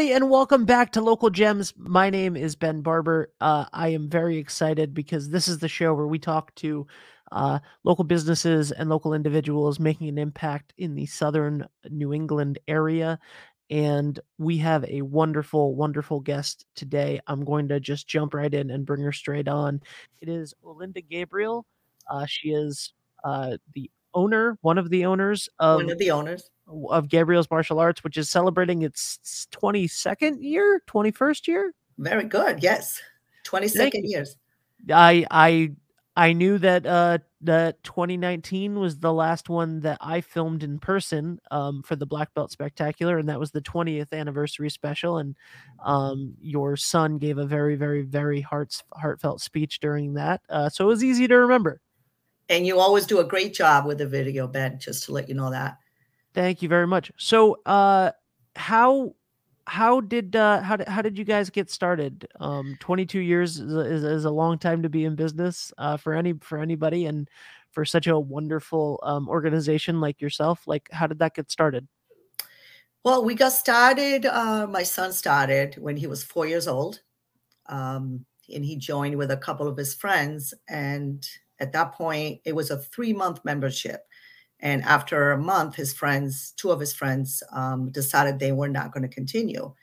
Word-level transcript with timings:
Everybody, 0.00 0.16
and 0.16 0.30
welcome 0.30 0.64
back 0.64 0.92
to 0.92 1.02
Local 1.02 1.28
Gems. 1.28 1.74
My 1.76 2.08
name 2.08 2.34
is 2.34 2.56
Ben 2.56 2.80
Barber. 2.80 3.34
Uh, 3.38 3.66
I 3.70 3.88
am 3.88 4.08
very 4.08 4.38
excited 4.38 4.94
because 4.94 5.28
this 5.28 5.46
is 5.46 5.58
the 5.58 5.68
show 5.68 5.92
where 5.92 6.06
we 6.06 6.18
talk 6.18 6.54
to 6.54 6.86
uh, 7.32 7.58
local 7.84 8.04
businesses 8.04 8.72
and 8.72 8.88
local 8.88 9.12
individuals 9.12 9.78
making 9.78 10.08
an 10.08 10.16
impact 10.16 10.72
in 10.78 10.94
the 10.94 11.04
southern 11.04 11.66
New 11.90 12.14
England 12.14 12.58
area. 12.66 13.18
And 13.68 14.18
we 14.38 14.56
have 14.56 14.86
a 14.86 15.02
wonderful, 15.02 15.74
wonderful 15.74 16.20
guest 16.20 16.64
today. 16.74 17.20
I'm 17.26 17.44
going 17.44 17.68
to 17.68 17.78
just 17.78 18.08
jump 18.08 18.32
right 18.32 18.54
in 18.54 18.70
and 18.70 18.86
bring 18.86 19.02
her 19.02 19.12
straight 19.12 19.48
on. 19.48 19.82
It 20.22 20.30
is 20.30 20.54
Olinda 20.64 21.02
Gabriele. 21.10 21.66
Uh, 22.10 22.24
she 22.24 22.52
is 22.52 22.94
uh, 23.22 23.58
the 23.74 23.90
owner, 24.14 24.56
one 24.62 24.78
of 24.78 24.88
the 24.88 25.04
owners 25.04 25.46
of 25.58 25.76
one 25.76 25.90
of 25.90 25.98
the 25.98 26.10
owners 26.10 26.50
of 26.88 27.08
Gabriele's 27.08 27.50
Martial 27.50 27.78
Arts, 27.78 28.04
which 28.04 28.16
is 28.16 28.30
celebrating 28.30 28.82
its 28.82 29.46
22nd 29.52 30.42
year, 30.42 30.82
21st 30.88 31.46
year. 31.48 31.74
Very 31.98 32.24
good. 32.24 32.62
Yes. 32.62 33.00
22nd 33.44 34.02
years. 34.04 34.36
I 34.90 35.26
I 35.30 35.72
I 36.16 36.32
knew 36.32 36.58
that 36.58 36.86
uh 36.86 37.18
that 37.42 37.82
2019 37.84 38.78
was 38.78 38.98
the 38.98 39.12
last 39.12 39.48
one 39.48 39.80
that 39.80 39.98
I 40.00 40.20
filmed 40.20 40.62
in 40.62 40.78
person 40.78 41.40
um 41.50 41.82
for 41.82 41.96
the 41.96 42.06
Black 42.06 42.32
Belt 42.34 42.50
Spectacular 42.50 43.18
and 43.18 43.28
that 43.28 43.40
was 43.40 43.50
the 43.50 43.60
20th 43.60 44.12
anniversary 44.12 44.70
special 44.70 45.18
and 45.18 45.36
um 45.84 46.34
your 46.40 46.76
son 46.76 47.18
gave 47.18 47.38
a 47.38 47.46
very 47.46 47.76
very 47.76 48.02
very 48.02 48.40
heart 48.40 48.82
heartfelt 48.94 49.40
speech 49.40 49.80
during 49.80 50.14
that. 50.14 50.40
Uh 50.48 50.68
so 50.68 50.84
it 50.84 50.88
was 50.88 51.04
easy 51.04 51.28
to 51.28 51.36
remember. 51.36 51.80
And 52.48 52.66
you 52.66 52.80
always 52.80 53.06
do 53.06 53.20
a 53.20 53.24
great 53.24 53.54
job 53.54 53.86
with 53.86 53.98
the 53.98 54.06
video, 54.06 54.48
Ben, 54.48 54.78
just 54.80 55.04
to 55.04 55.12
let 55.12 55.28
you 55.28 55.34
know 55.34 55.50
that. 55.50 55.78
Thank 56.34 56.62
you 56.62 56.68
very 56.68 56.86
much. 56.86 57.10
So, 57.16 57.60
uh, 57.66 58.12
how 58.56 59.14
how 59.66 60.00
did 60.00 60.34
uh, 60.34 60.60
how 60.62 60.76
did 60.76 60.88
how 60.88 61.02
did 61.02 61.18
you 61.18 61.24
guys 61.24 61.50
get 61.50 61.70
started? 61.70 62.26
Um, 62.40 62.76
22 62.80 63.20
years 63.20 63.58
is 63.58 63.72
is, 63.72 64.04
is 64.04 64.24
a 64.24 64.30
long 64.30 64.58
time 64.58 64.82
to 64.82 64.88
be 64.88 65.04
in 65.04 65.14
business 65.14 65.72
uh, 65.78 65.96
for 65.96 66.14
any 66.14 66.34
for 66.40 66.58
anybody, 66.58 67.06
and 67.06 67.28
for 67.70 67.84
such 67.84 68.06
a 68.06 68.18
wonderful 68.18 69.00
um, 69.02 69.28
organization 69.28 70.00
like 70.00 70.20
yourself. 70.20 70.66
Like, 70.66 70.88
how 70.92 71.06
did 71.06 71.18
that 71.20 71.34
get 71.34 71.50
started? 71.50 71.86
Well, 73.04 73.24
we 73.24 73.34
got 73.34 73.52
started. 73.52 74.26
Uh, 74.26 74.66
my 74.66 74.82
son 74.82 75.12
started 75.12 75.76
when 75.78 75.96
he 75.96 76.06
was 76.06 76.22
four 76.22 76.46
years 76.46 76.68
old, 76.68 77.00
um, 77.66 78.26
and 78.52 78.64
he 78.64 78.76
joined 78.76 79.16
with 79.16 79.30
a 79.30 79.36
couple 79.36 79.66
of 79.66 79.76
his 79.76 79.94
friends. 79.94 80.52
And 80.68 81.26
at 81.60 81.72
that 81.72 81.92
point, 81.92 82.40
it 82.44 82.54
was 82.54 82.70
a 82.70 82.78
three 82.78 83.12
month 83.12 83.44
membership. 83.44 84.06
And 84.60 84.82
after 84.84 85.32
a 85.32 85.38
month, 85.38 85.76
his 85.76 85.92
friends, 85.92 86.52
two 86.56 86.70
of 86.70 86.80
his 86.80 86.92
friends, 86.92 87.42
um, 87.52 87.90
decided 87.90 88.38
they 88.38 88.52
were 88.52 88.68
not 88.68 88.92
going 88.92 89.02
to 89.02 89.14
continue. 89.14 89.74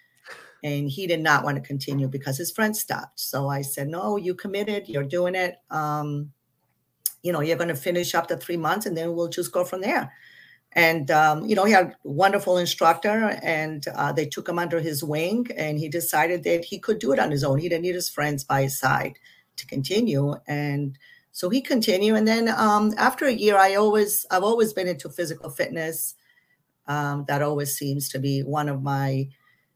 And 0.64 0.90
he 0.90 1.08
did 1.08 1.22
not 1.22 1.44
want 1.44 1.56
to 1.58 1.62
continue 1.62 2.08
because 2.08 2.38
his 2.38 2.52
friends 2.52 2.80
stopped. 2.80 3.20
So 3.20 3.48
I 3.48 3.62
said, 3.62 3.88
No, 3.88 4.18
you 4.18 4.34
committed, 4.34 4.88
you're 4.88 5.04
doing 5.04 5.36
it. 5.36 5.56
Um, 5.70 6.32
you 7.24 7.32
know, 7.32 7.42
you're 7.42 7.58
going 7.58 7.68
to 7.70 7.76
finish 7.76 8.16
up 8.16 8.28
the 8.28 8.38
three 8.38 8.58
months 8.58 8.86
and 8.86 8.96
then 8.96 9.14
we'll 9.14 9.30
just 9.30 9.52
go 9.52 9.64
from 9.64 9.82
there. 9.82 10.14
And, 10.74 11.10
um, 11.10 11.46
you 11.46 11.56
know, 11.56 11.66
he 11.66 11.74
had 11.74 11.86
a 11.86 11.96
wonderful 12.04 12.58
instructor 12.58 13.38
and 13.42 13.84
uh, 13.96 14.12
they 14.12 14.26
took 14.26 14.48
him 14.48 14.60
under 14.60 14.80
his 14.80 15.04
wing 15.04 15.48
and 15.56 15.80
he 15.80 15.90
decided 15.90 16.44
that 16.44 16.66
he 16.66 16.78
could 16.78 17.00
do 17.00 17.12
it 17.14 17.20
on 17.20 17.32
his 17.32 17.44
own. 17.44 17.58
He 17.58 17.70
didn't 17.70 17.84
need 17.84 17.96
his 17.96 18.10
friends 18.10 18.44
by 18.44 18.64
his 18.64 18.78
side 18.78 19.18
to 19.56 19.66
continue. 19.66 20.36
And, 20.48 20.98
so 21.38 21.52
he 21.52 21.62
continued, 21.62 22.16
and 22.16 22.28
then 22.28 22.50
um, 22.50 22.96
after 22.98 23.26
a 23.26 23.32
year, 23.32 23.60
I 23.60 23.76
always 23.76 24.26
I've 24.32 24.42
always 24.42 24.74
been 24.74 24.88
into 24.88 25.08
physical 25.08 25.52
fitness. 25.52 26.16
Um, 26.88 27.26
that 27.28 27.44
always 27.44 27.78
seems 27.78 28.10
to 28.10 28.18
be 28.18 28.42
one 28.42 28.68
of 28.68 28.82
my, 28.82 29.30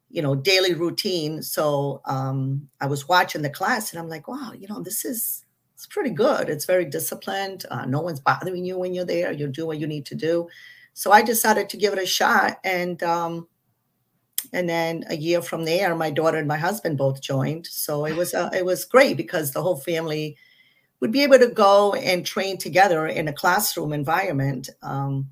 you 0.10 0.24
know, 0.24 0.34
daily 0.34 0.74
routine. 0.74 1.44
So 1.44 2.02
um, 2.06 2.68
I 2.80 2.88
was 2.88 3.08
watching 3.08 3.44
the 3.44 3.50
class, 3.52 3.92
and 3.92 4.00
I'm 4.00 4.10
like, 4.10 4.28
wow, 4.28 4.54
you 4.58 4.68
know, 4.68 4.82
this 4.82 5.06
is 5.06 5.46
it's 5.76 5.86
pretty 5.86 6.10
good. 6.10 6.50
It's 6.50 6.66
very 6.66 6.84
disciplined. 6.84 7.66
Uh, 7.70 7.86
no 7.86 8.02
one's 8.02 8.22
bothering 8.22 8.66
you 8.66 8.80
when 8.80 8.96
you're 8.96 9.06
there. 9.06 9.32
You 9.32 9.46
do 9.46 9.68
what 9.68 9.78
you 9.78 9.86
need 9.86 10.08
to 10.08 10.16
do. 10.16 10.48
So 10.96 11.12
I 11.12 11.22
decided 11.22 11.70
to 11.70 11.78
give 11.78 11.94
it 11.94 12.02
a 12.02 12.08
shot, 12.08 12.58
and 12.64 13.04
um, 13.04 13.48
and 14.52 14.68
then 14.68 15.04
a 15.10 15.16
year 15.16 15.44
from 15.44 15.66
there, 15.66 15.94
my 15.94 16.10
daughter 16.10 16.40
and 16.40 16.48
my 16.48 16.58
husband 16.58 16.98
both 16.98 17.22
joined. 17.22 17.68
So 17.68 18.06
it 18.06 18.16
was 18.16 18.34
uh, 18.34 18.50
it 18.52 18.66
was 18.66 18.84
great 18.84 19.16
because 19.16 19.52
the 19.52 19.62
whole 19.62 19.78
family 19.78 20.38
would 21.02 21.12
be 21.12 21.24
able 21.24 21.40
to 21.40 21.48
go 21.48 21.94
and 21.94 22.26
train 22.26 22.58
together 22.58 23.08
in 23.08 23.28
a 23.28 23.34
classroom 23.34 23.92
environment 23.92 24.70
um, 24.84 25.32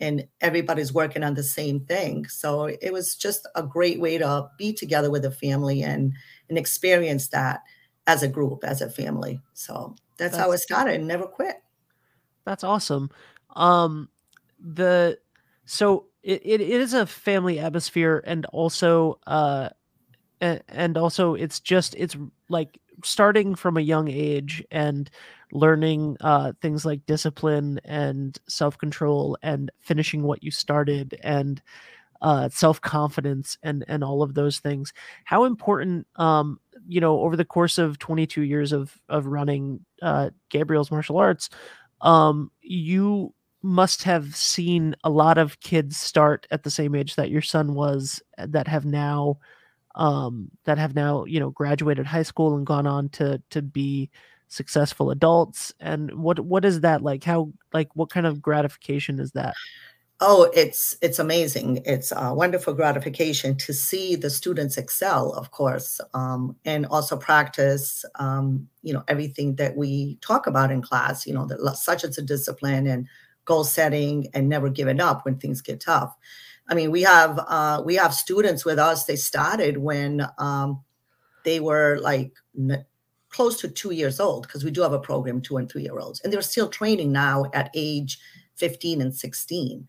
and 0.00 0.26
everybody's 0.40 0.92
working 0.92 1.22
on 1.22 1.34
the 1.34 1.42
same 1.44 1.80
thing. 1.80 2.26
So 2.26 2.64
it 2.64 2.92
was 2.92 3.14
just 3.14 3.46
a 3.54 3.62
great 3.62 4.00
way 4.00 4.18
to 4.18 4.48
be 4.58 4.72
together 4.72 5.10
with 5.10 5.24
a 5.24 5.30
family 5.30 5.82
and 5.82 6.14
and 6.48 6.58
experience 6.58 7.28
that 7.28 7.60
as 8.06 8.22
a 8.22 8.28
group 8.28 8.64
as 8.64 8.82
a 8.82 8.90
family. 8.90 9.40
So 9.54 9.94
that's, 10.18 10.32
that's 10.32 10.42
how 10.42 10.50
it 10.50 10.58
started 10.58 10.96
and 10.96 11.06
never 11.06 11.26
quit. 11.26 11.56
That's 12.44 12.64
awesome. 12.64 13.10
Um 13.54 14.08
the 14.58 15.18
so 15.66 16.06
it, 16.22 16.42
it 16.44 16.60
is 16.60 16.94
a 16.94 17.06
family 17.06 17.58
atmosphere 17.58 18.22
and 18.26 18.46
also 18.46 19.20
uh 19.26 19.68
and 20.40 20.96
also 20.96 21.34
it's 21.34 21.60
just 21.60 21.94
it's 21.96 22.16
like 22.48 22.80
starting 23.04 23.54
from 23.54 23.76
a 23.76 23.80
young 23.82 24.08
age 24.08 24.64
and 24.70 25.10
learning 25.52 26.16
uh, 26.20 26.52
things 26.60 26.84
like 26.84 27.04
discipline 27.06 27.80
and 27.84 28.38
self 28.48 28.78
control 28.78 29.36
and 29.42 29.70
finishing 29.80 30.22
what 30.22 30.42
you 30.42 30.50
started 30.50 31.18
and 31.22 31.62
uh, 32.22 32.48
self 32.48 32.80
confidence 32.80 33.58
and 33.62 33.84
and 33.88 34.02
all 34.02 34.22
of 34.22 34.34
those 34.34 34.58
things. 34.58 34.92
How 35.24 35.44
important, 35.44 36.06
um, 36.16 36.60
you 36.86 37.00
know, 37.00 37.20
over 37.20 37.36
the 37.36 37.44
course 37.44 37.78
of 37.78 37.98
22 37.98 38.42
years 38.42 38.72
of 38.72 38.96
of 39.08 39.26
running 39.26 39.84
uh, 40.00 40.30
Gabriele's 40.48 40.90
martial 40.90 41.18
arts, 41.18 41.50
um, 42.00 42.50
you 42.60 43.34
must 43.62 44.02
have 44.02 44.34
seen 44.34 44.94
a 45.04 45.10
lot 45.10 45.38
of 45.38 45.60
kids 45.60 45.96
start 45.96 46.46
at 46.50 46.64
the 46.64 46.70
same 46.70 46.94
age 46.94 47.14
that 47.14 47.30
your 47.30 47.42
son 47.42 47.74
was 47.74 48.20
that 48.38 48.66
have 48.66 48.84
now 48.84 49.38
um, 49.94 50.50
that 50.64 50.78
have 50.78 50.94
now 50.94 51.24
you 51.24 51.40
know 51.40 51.50
graduated 51.50 52.06
high 52.06 52.22
school 52.22 52.56
and 52.56 52.66
gone 52.66 52.86
on 52.86 53.08
to 53.10 53.42
to 53.50 53.62
be 53.62 54.10
successful 54.48 55.10
adults 55.10 55.72
and 55.80 56.12
what 56.12 56.38
what 56.40 56.64
is 56.64 56.80
that 56.80 57.02
like? 57.02 57.24
How 57.24 57.50
like 57.72 57.88
what 57.94 58.10
kind 58.10 58.26
of 58.26 58.42
gratification 58.42 59.18
is 59.18 59.32
that? 59.32 59.54
Oh 60.20 60.50
it's 60.54 60.96
it's 61.00 61.18
amazing. 61.18 61.82
It's 61.84 62.12
a 62.14 62.32
wonderful 62.34 62.74
gratification 62.74 63.56
to 63.56 63.72
see 63.72 64.14
the 64.14 64.30
students 64.30 64.76
excel 64.76 65.32
of 65.32 65.50
course 65.50 66.00
um, 66.14 66.54
and 66.64 66.86
also 66.86 67.16
practice 67.16 68.04
um, 68.16 68.68
you 68.82 68.92
know 68.92 69.02
everything 69.08 69.56
that 69.56 69.76
we 69.76 70.16
talk 70.20 70.46
about 70.46 70.70
in 70.70 70.82
class 70.82 71.26
you 71.26 71.32
know 71.32 71.46
that 71.46 71.76
such 71.76 72.04
as 72.04 72.18
a 72.18 72.22
discipline 72.22 72.86
and 72.86 73.08
goal 73.44 73.64
setting 73.64 74.28
and 74.34 74.48
never 74.48 74.68
giving 74.68 75.00
up 75.00 75.24
when 75.24 75.36
things 75.38 75.60
get 75.60 75.80
tough 75.80 76.16
I 76.72 76.74
mean, 76.74 76.90
we 76.90 77.02
have 77.02 77.38
uh, 77.48 77.82
we 77.84 77.96
have 77.96 78.14
students 78.14 78.64
with 78.64 78.78
us. 78.78 79.04
They 79.04 79.16
started 79.16 79.76
when 79.76 80.26
um, 80.38 80.82
they 81.44 81.60
were 81.60 81.98
like 82.00 82.32
close 83.28 83.60
to 83.60 83.68
two 83.68 83.90
years 83.90 84.18
old 84.18 84.46
because 84.46 84.64
we 84.64 84.70
do 84.70 84.80
have 84.80 84.94
a 84.94 84.98
program 84.98 85.42
two 85.42 85.58
and 85.58 85.70
three 85.70 85.82
year 85.82 85.98
olds, 85.98 86.20
and 86.20 86.32
they're 86.32 86.40
still 86.40 86.70
training 86.70 87.12
now 87.12 87.44
at 87.52 87.70
age 87.74 88.18
fifteen 88.56 89.02
and 89.02 89.14
sixteen. 89.14 89.86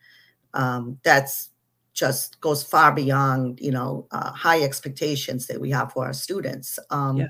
Um, 0.54 1.00
that's 1.06 1.52
just 1.94 2.42
goes 2.42 2.64
far 2.64 2.94
beyond 2.94 3.62
you 3.62 3.72
know 3.72 4.06
uh, 4.12 4.34
high 4.34 4.62
expectations 4.62 5.48
that 5.48 5.62
we 5.62 5.70
have 5.70 5.94
for 5.94 6.06
our 6.06 6.12
students. 6.12 6.80
Um, 6.90 7.16
yeah. 7.16 7.28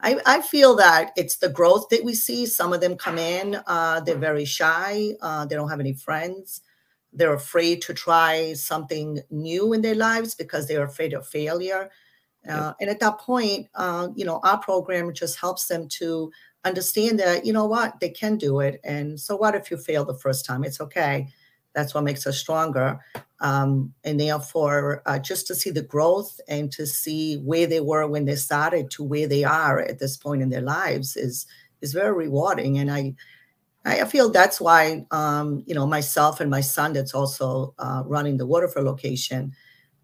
I, 0.00 0.20
I, 0.26 0.42
feel 0.42 0.74
that 0.76 1.10
it's 1.16 1.38
the 1.38 1.48
growth 1.48 1.88
that 1.90 2.04
we 2.04 2.14
see. 2.14 2.46
Some 2.46 2.72
of 2.72 2.80
them 2.80 2.96
come 2.96 3.18
in, 3.18 3.60
uh, 3.66 4.00
they're 4.00 4.16
very 4.16 4.44
shy, 4.44 5.14
uh, 5.20 5.44
they 5.44 5.56
don't 5.56 5.68
have 5.68 5.80
any 5.80 5.92
friends 5.92 6.62
they're 7.18 7.34
afraid 7.34 7.82
to 7.82 7.92
try 7.92 8.54
something 8.54 9.20
new 9.30 9.72
in 9.72 9.82
their 9.82 9.96
lives 9.96 10.34
because 10.34 10.66
they're 10.66 10.84
afraid 10.84 11.12
of 11.12 11.26
failure. 11.26 11.90
Uh, 12.48 12.72
and 12.80 12.88
at 12.88 13.00
that 13.00 13.18
point, 13.18 13.68
uh, 13.74 14.08
you 14.14 14.24
know, 14.24 14.40
our 14.44 14.58
program 14.58 15.12
just 15.12 15.38
helps 15.38 15.66
them 15.66 15.88
to 15.88 16.30
understand 16.64 17.18
that, 17.18 17.44
you 17.44 17.52
know 17.52 17.66
what, 17.66 18.00
they 18.00 18.08
can 18.08 18.36
do 18.36 18.60
it. 18.60 18.80
And 18.84 19.18
so 19.20 19.36
what 19.36 19.54
if 19.54 19.70
you 19.70 19.76
fail 19.76 20.04
the 20.04 20.14
first 20.14 20.46
time? 20.46 20.64
It's 20.64 20.80
okay. 20.80 21.28
that's 21.74 21.94
what 21.94 22.04
makes 22.04 22.26
us 22.26 22.38
stronger. 22.38 22.98
Um, 23.40 23.94
and 24.02 24.18
therefore, 24.18 25.02
uh, 25.06 25.18
just 25.18 25.46
to 25.46 25.54
see 25.54 25.70
the 25.70 25.82
growth 25.82 26.40
and 26.48 26.72
to 26.72 26.86
see 26.86 27.36
where 27.36 27.66
they 27.66 27.80
were 27.80 28.06
when 28.08 28.24
they 28.24 28.34
started 28.34 28.90
to 28.92 29.04
where 29.04 29.28
they 29.28 29.44
are 29.44 29.80
at 29.80 29.98
this 29.98 30.16
point 30.16 30.42
in 30.42 30.50
their 30.50 30.62
lives 30.62 31.16
is 31.16 31.46
is 31.80 31.92
very 31.92 32.12
rewarding. 32.12 32.78
And 32.78 32.90
I 32.90 33.14
I 33.84 34.04
feel 34.04 34.30
that's 34.30 34.60
why 34.60 35.06
um, 35.10 35.62
you 35.66 35.74
know 35.74 35.86
myself 35.86 36.40
and 36.40 36.50
my 36.50 36.60
son 36.60 36.92
that's 36.92 37.14
also 37.14 37.74
uh, 37.78 38.02
running 38.06 38.36
the 38.36 38.46
Waterford 38.46 38.84
location. 38.84 39.52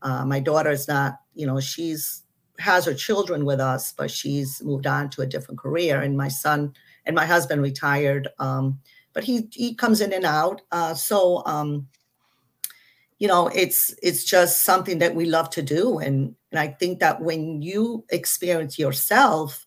Uh, 0.03 0.25
my 0.25 0.41
daughter 0.41 0.71
is 0.71 0.87
not, 0.87 1.15
you 1.35 1.47
know, 1.47 1.61
she's 1.61 2.23
has 2.59 2.85
her 2.85 2.95
children 2.95 3.45
with 3.45 3.61
us, 3.61 3.93
but 3.93 4.11
she's 4.11 4.63
moved 4.63 4.87
on 4.87 5.11
to 5.11 5.23
a 5.23 5.27
different 5.27 5.59
career. 5.59 6.01
And 6.01 6.17
my 6.17 6.29
son 6.29 6.73
and 7.05 7.17
my 7.17 7.27
husband 7.27 7.63
retired. 7.63 8.29
Um, 8.39 8.81
but 9.13 9.25
he 9.25 9.49
he 9.53 9.75
comes 9.75 10.01
in 10.01 10.13
and 10.13 10.25
out. 10.25 10.63
Uh, 10.71 10.95
so 10.95 11.43
um, 11.47 11.89
you 13.19 13.29
know, 13.29 13.49
it's 13.49 13.95
it's 14.03 14.25
just 14.25 14.65
something 14.65 14.99
that 14.99 15.15
we 15.15 15.25
love 15.25 15.51
to 15.51 15.63
do, 15.63 15.99
and 15.99 16.35
and 16.51 16.59
I 16.59 16.69
think 16.69 17.01
that 17.01 17.21
when 17.23 17.63
you 17.63 18.05
experience 18.11 18.79
yourself 18.79 19.67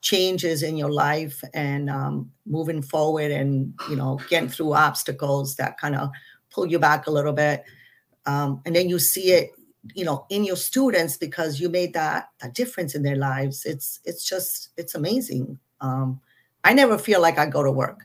changes 0.00 0.62
in 0.62 0.76
your 0.76 0.90
life 0.90 1.42
and 1.54 1.90
um, 1.90 2.30
moving 2.46 2.82
forward, 2.82 3.30
and 3.30 3.74
you 3.88 3.96
know, 3.96 4.20
getting 4.28 4.48
through 4.48 4.74
obstacles 4.74 5.56
that 5.56 5.78
kind 5.78 5.96
of 5.96 6.10
pull 6.50 6.66
you 6.66 6.78
back 6.78 7.06
a 7.06 7.10
little 7.10 7.32
bit, 7.32 7.64
um, 8.26 8.60
and 8.64 8.74
then 8.74 8.88
you 8.88 8.98
see 8.98 9.32
it 9.32 9.50
you 9.94 10.04
know 10.04 10.26
in 10.28 10.44
your 10.44 10.56
students 10.56 11.16
because 11.16 11.60
you 11.60 11.68
made 11.68 11.94
that 11.94 12.28
a 12.42 12.48
difference 12.50 12.94
in 12.94 13.02
their 13.02 13.16
lives 13.16 13.64
it's 13.64 14.00
it's 14.04 14.22
just 14.28 14.68
it's 14.76 14.94
amazing 14.94 15.58
um 15.80 16.20
i 16.64 16.74
never 16.74 16.98
feel 16.98 17.22
like 17.22 17.38
i 17.38 17.46
go 17.46 17.62
to 17.62 17.70
work 17.70 18.04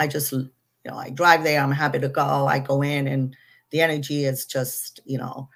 I 0.00 0.06
just, 0.06 0.32
you 0.32 0.50
know, 0.86 0.96
I 0.96 1.10
drive 1.10 1.44
there. 1.44 1.60
I'm 1.60 1.70
happy 1.70 1.98
to 1.98 2.08
go. 2.08 2.46
I 2.46 2.58
go 2.58 2.82
in, 2.82 3.06
and 3.06 3.36
the 3.68 3.82
energy 3.82 4.24
is 4.24 4.46
just, 4.46 5.00
you 5.04 5.18
know, 5.18 5.48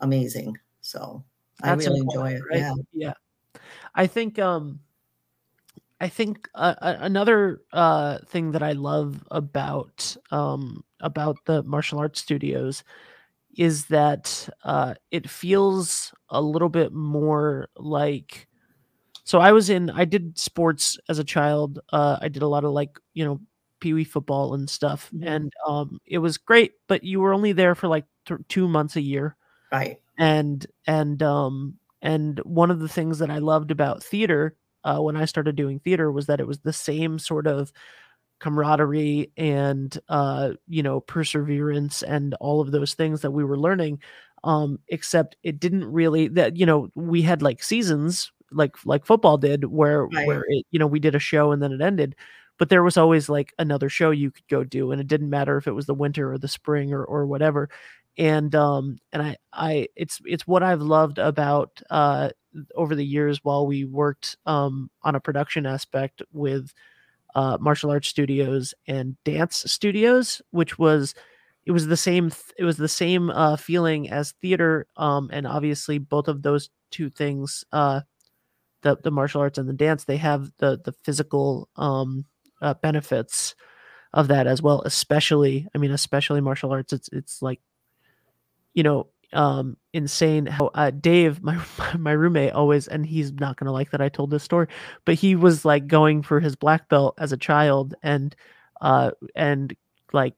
amazing. 0.00 0.56
So 0.80 1.24
That's 1.60 1.84
I 1.84 1.88
really 1.88 2.00
enjoy 2.00 2.32
it. 2.34 2.42
Right? 2.48 2.60
Yeah, 2.60 2.74
yeah. 2.92 3.12
I 3.96 4.06
think, 4.06 4.38
um, 4.38 4.78
I 6.00 6.08
think 6.08 6.48
uh, 6.54 6.74
another 6.80 7.62
uh, 7.72 8.18
thing 8.26 8.52
that 8.52 8.62
I 8.62 8.72
love 8.72 9.24
about 9.30 10.16
um, 10.30 10.84
about 11.00 11.38
the 11.44 11.62
martial 11.64 11.98
arts 11.98 12.20
studios 12.20 12.84
is 13.56 13.86
that 13.86 14.48
uh, 14.62 14.94
it 15.10 15.28
feels 15.28 16.12
a 16.28 16.40
little 16.40 16.68
bit 16.68 16.92
more 16.92 17.68
like. 17.76 18.46
So 19.24 19.40
I 19.40 19.52
was 19.52 19.70
in. 19.70 19.90
I 19.90 20.04
did 20.04 20.38
sports 20.38 20.96
as 21.08 21.18
a 21.18 21.24
child. 21.24 21.80
Uh, 21.92 22.18
I 22.20 22.28
did 22.28 22.42
a 22.42 22.48
lot 22.48 22.64
of 22.64 22.70
like 22.70 22.98
you 23.14 23.24
know 23.24 23.40
pee 23.80 23.92
wee 23.92 24.04
football 24.04 24.54
and 24.54 24.70
stuff, 24.70 25.10
mm-hmm. 25.12 25.26
and 25.26 25.52
um, 25.66 26.00
it 26.06 26.18
was 26.18 26.38
great. 26.38 26.74
But 26.86 27.02
you 27.02 27.20
were 27.20 27.34
only 27.34 27.52
there 27.52 27.74
for 27.74 27.88
like 27.88 28.04
th- 28.26 28.40
two 28.48 28.68
months 28.68 28.94
a 28.94 29.02
year, 29.02 29.36
right? 29.72 29.98
And 30.16 30.64
and 30.86 31.20
um 31.24 31.74
and 32.00 32.38
one 32.44 32.70
of 32.70 32.78
the 32.78 32.88
things 32.88 33.18
that 33.18 33.30
I 33.30 33.38
loved 33.38 33.72
about 33.72 34.04
theater 34.04 34.54
uh, 34.88 35.00
when 35.00 35.16
I 35.16 35.26
started 35.26 35.54
doing 35.54 35.80
theater 35.80 36.10
was 36.10 36.26
that 36.26 36.40
it 36.40 36.46
was 36.46 36.60
the 36.60 36.72
same 36.72 37.18
sort 37.18 37.46
of 37.46 37.72
camaraderie 38.40 39.30
and 39.36 39.98
uh, 40.08 40.52
you 40.66 40.82
know 40.82 41.00
perseverance 41.00 42.02
and 42.02 42.34
all 42.34 42.60
of 42.60 42.70
those 42.70 42.94
things 42.94 43.20
that 43.20 43.32
we 43.32 43.44
were 43.44 43.58
learning 43.58 44.00
um, 44.44 44.78
except 44.88 45.36
it 45.42 45.60
didn't 45.60 45.84
really 45.84 46.28
that 46.28 46.56
you 46.56 46.64
know 46.64 46.88
we 46.94 47.20
had 47.20 47.42
like 47.42 47.62
seasons 47.62 48.32
like 48.50 48.76
like 48.86 49.04
football 49.04 49.36
did 49.36 49.64
where 49.66 50.06
right. 50.06 50.26
where 50.26 50.44
it 50.48 50.64
you 50.70 50.78
know 50.78 50.86
we 50.86 51.00
did 51.00 51.14
a 51.14 51.18
show 51.18 51.52
and 51.52 51.62
then 51.62 51.72
it 51.72 51.82
ended 51.82 52.14
but 52.58 52.70
there 52.70 52.82
was 52.82 52.96
always 52.96 53.28
like 53.28 53.52
another 53.58 53.88
show 53.88 54.10
you 54.10 54.30
could 54.30 54.46
go 54.48 54.64
do 54.64 54.90
and 54.90 55.00
it 55.00 55.06
didn't 55.06 55.30
matter 55.30 55.58
if 55.58 55.66
it 55.66 55.72
was 55.72 55.86
the 55.86 55.94
winter 55.94 56.32
or 56.32 56.38
the 56.38 56.48
spring 56.48 56.94
or 56.94 57.04
or 57.04 57.26
whatever 57.26 57.68
and 58.18 58.54
um 58.54 58.98
and 59.12 59.22
i 59.22 59.36
i 59.54 59.88
it's 59.96 60.20
it's 60.26 60.46
what 60.46 60.62
i've 60.62 60.82
loved 60.82 61.18
about 61.18 61.80
uh 61.90 62.30
over 62.76 62.94
the 62.94 63.04
years 63.06 63.40
while 63.44 63.66
we 63.66 63.84
worked 63.84 64.36
um 64.46 64.90
on 65.02 65.14
a 65.14 65.20
production 65.20 65.66
aspect 65.66 66.22
with 66.32 66.72
uh 67.34 67.58
martial 67.60 67.90
arts 67.90 68.08
studios 68.08 68.74
and 68.86 69.16
dance 69.24 69.64
studios 69.66 70.42
which 70.50 70.78
was 70.78 71.14
it 71.66 71.72
was 71.72 71.86
the 71.88 71.96
same 71.96 72.32
it 72.58 72.64
was 72.64 72.76
the 72.78 72.88
same 72.88 73.30
uh 73.30 73.56
feeling 73.56 74.10
as 74.10 74.32
theater 74.42 74.86
um 74.96 75.30
and 75.32 75.46
obviously 75.46 75.98
both 75.98 76.28
of 76.28 76.42
those 76.42 76.70
two 76.90 77.10
things 77.10 77.64
uh 77.72 78.00
the 78.82 78.96
the 79.02 79.10
martial 79.10 79.40
arts 79.40 79.58
and 79.58 79.68
the 79.68 79.72
dance 79.72 80.04
they 80.04 80.16
have 80.16 80.50
the 80.58 80.80
the 80.84 80.92
physical 81.04 81.68
um 81.76 82.24
uh, 82.62 82.74
benefits 82.74 83.54
of 84.14 84.28
that 84.28 84.46
as 84.46 84.62
well 84.62 84.82
especially 84.84 85.66
i 85.74 85.78
mean 85.78 85.92
especially 85.92 86.40
martial 86.40 86.72
arts 86.72 86.92
it's 86.92 87.08
it's 87.12 87.42
like 87.42 87.60
you 88.74 88.82
know 88.82 89.06
um 89.32 89.76
insane 89.92 90.46
how 90.46 90.70
uh, 90.74 90.90
dave 90.90 91.42
my 91.42 91.60
my 91.98 92.12
roommate 92.12 92.52
always 92.52 92.88
and 92.88 93.04
he's 93.04 93.32
not 93.32 93.56
going 93.56 93.66
to 93.66 93.72
like 93.72 93.90
that 93.90 94.00
i 94.00 94.08
told 94.08 94.30
this 94.30 94.42
story 94.42 94.66
but 95.04 95.14
he 95.14 95.34
was 95.34 95.64
like 95.64 95.86
going 95.86 96.22
for 96.22 96.40
his 96.40 96.56
black 96.56 96.88
belt 96.88 97.14
as 97.18 97.32
a 97.32 97.36
child 97.36 97.94
and 98.02 98.34
uh 98.80 99.10
and 99.34 99.76
like 100.12 100.34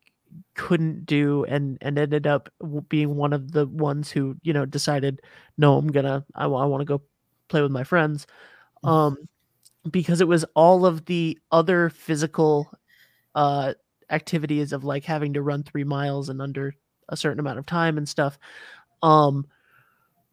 couldn't 0.55 1.07
do 1.07 1.45
and 1.45 1.79
and 1.81 1.99
ended 1.99 2.27
up 2.27 2.49
being 2.89 3.17
one 3.17 3.33
of 3.33 3.53
the 3.53 3.67
ones 3.67 4.11
who 4.11 4.37
you 4.43 4.53
know 4.53 4.65
decided 4.65 5.21
no 5.59 5.77
i'm 5.77 5.89
gonna 5.89 6.25
i, 6.35 6.45
I 6.45 6.47
want 6.47 6.81
to 6.81 6.85
go 6.85 7.03
play 7.49 7.63
with 7.63 7.73
my 7.73 7.85
friends 7.85 8.27
mm. 8.85 8.89
um 8.89 9.17
because 9.91 10.21
it 10.21 10.29
was 10.29 10.45
all 10.55 10.85
of 10.85 11.05
the 11.07 11.39
other 11.51 11.91
physical 11.91 12.71
uh 13.35 13.75
activities 14.11 14.73
of 14.73 14.85
like 14.85 15.05
having 15.05 15.33
to 15.35 15.43
run 15.43 15.63
3 15.63 15.85
miles 15.85 16.29
in 16.29 16.41
under 16.41 16.75
a 17.11 17.17
certain 17.17 17.39
amount 17.39 17.59
of 17.59 17.67
time 17.67 17.99
and 17.99 18.09
stuff 18.09 18.39
um 19.03 19.47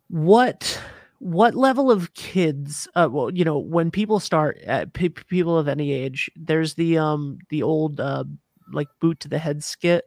what 0.09 0.79
what 1.19 1.55
level 1.55 1.91
of 1.91 2.13
kids 2.13 2.87
uh 2.95 3.07
well 3.11 3.33
you 3.33 3.43
know 3.43 3.57
when 3.57 3.91
people 3.91 4.19
start 4.19 4.57
at 4.65 4.93
p- 4.93 5.09
people 5.09 5.57
of 5.57 5.67
any 5.67 5.91
age 5.91 6.29
there's 6.35 6.75
the 6.75 6.97
um 6.97 7.37
the 7.49 7.61
old 7.61 7.99
uh 7.99 8.23
like 8.71 8.87
boot 9.01 9.19
to 9.19 9.27
the 9.27 9.39
head 9.39 9.63
skit 9.63 10.05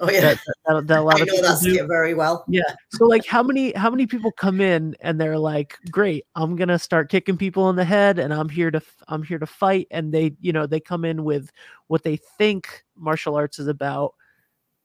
Oh 0.00 0.10
yeah, 0.10 0.20
that, 0.22 0.38
that, 0.66 0.86
that 0.86 0.98
a 0.98 1.02
lot 1.02 1.20
I 1.20 1.24
of 1.24 1.28
know 1.28 1.42
that 1.42 1.60
do. 1.62 1.86
very 1.86 2.14
well. 2.14 2.44
Yeah. 2.48 2.62
So 2.88 3.04
like, 3.04 3.26
how 3.26 3.42
many 3.42 3.72
how 3.72 3.90
many 3.90 4.06
people 4.06 4.32
come 4.32 4.60
in 4.60 4.96
and 5.00 5.20
they're 5.20 5.38
like, 5.38 5.76
"Great, 5.90 6.24
I'm 6.34 6.56
gonna 6.56 6.78
start 6.78 7.10
kicking 7.10 7.36
people 7.36 7.68
in 7.68 7.76
the 7.76 7.84
head, 7.84 8.18
and 8.18 8.32
I'm 8.32 8.48
here 8.48 8.70
to 8.70 8.80
I'm 9.08 9.22
here 9.22 9.38
to 9.38 9.46
fight." 9.46 9.88
And 9.90 10.12
they, 10.12 10.32
you 10.40 10.52
know, 10.52 10.66
they 10.66 10.80
come 10.80 11.04
in 11.04 11.22
with 11.22 11.50
what 11.88 12.02
they 12.02 12.16
think 12.16 12.82
martial 12.96 13.36
arts 13.36 13.58
is 13.58 13.68
about. 13.68 14.14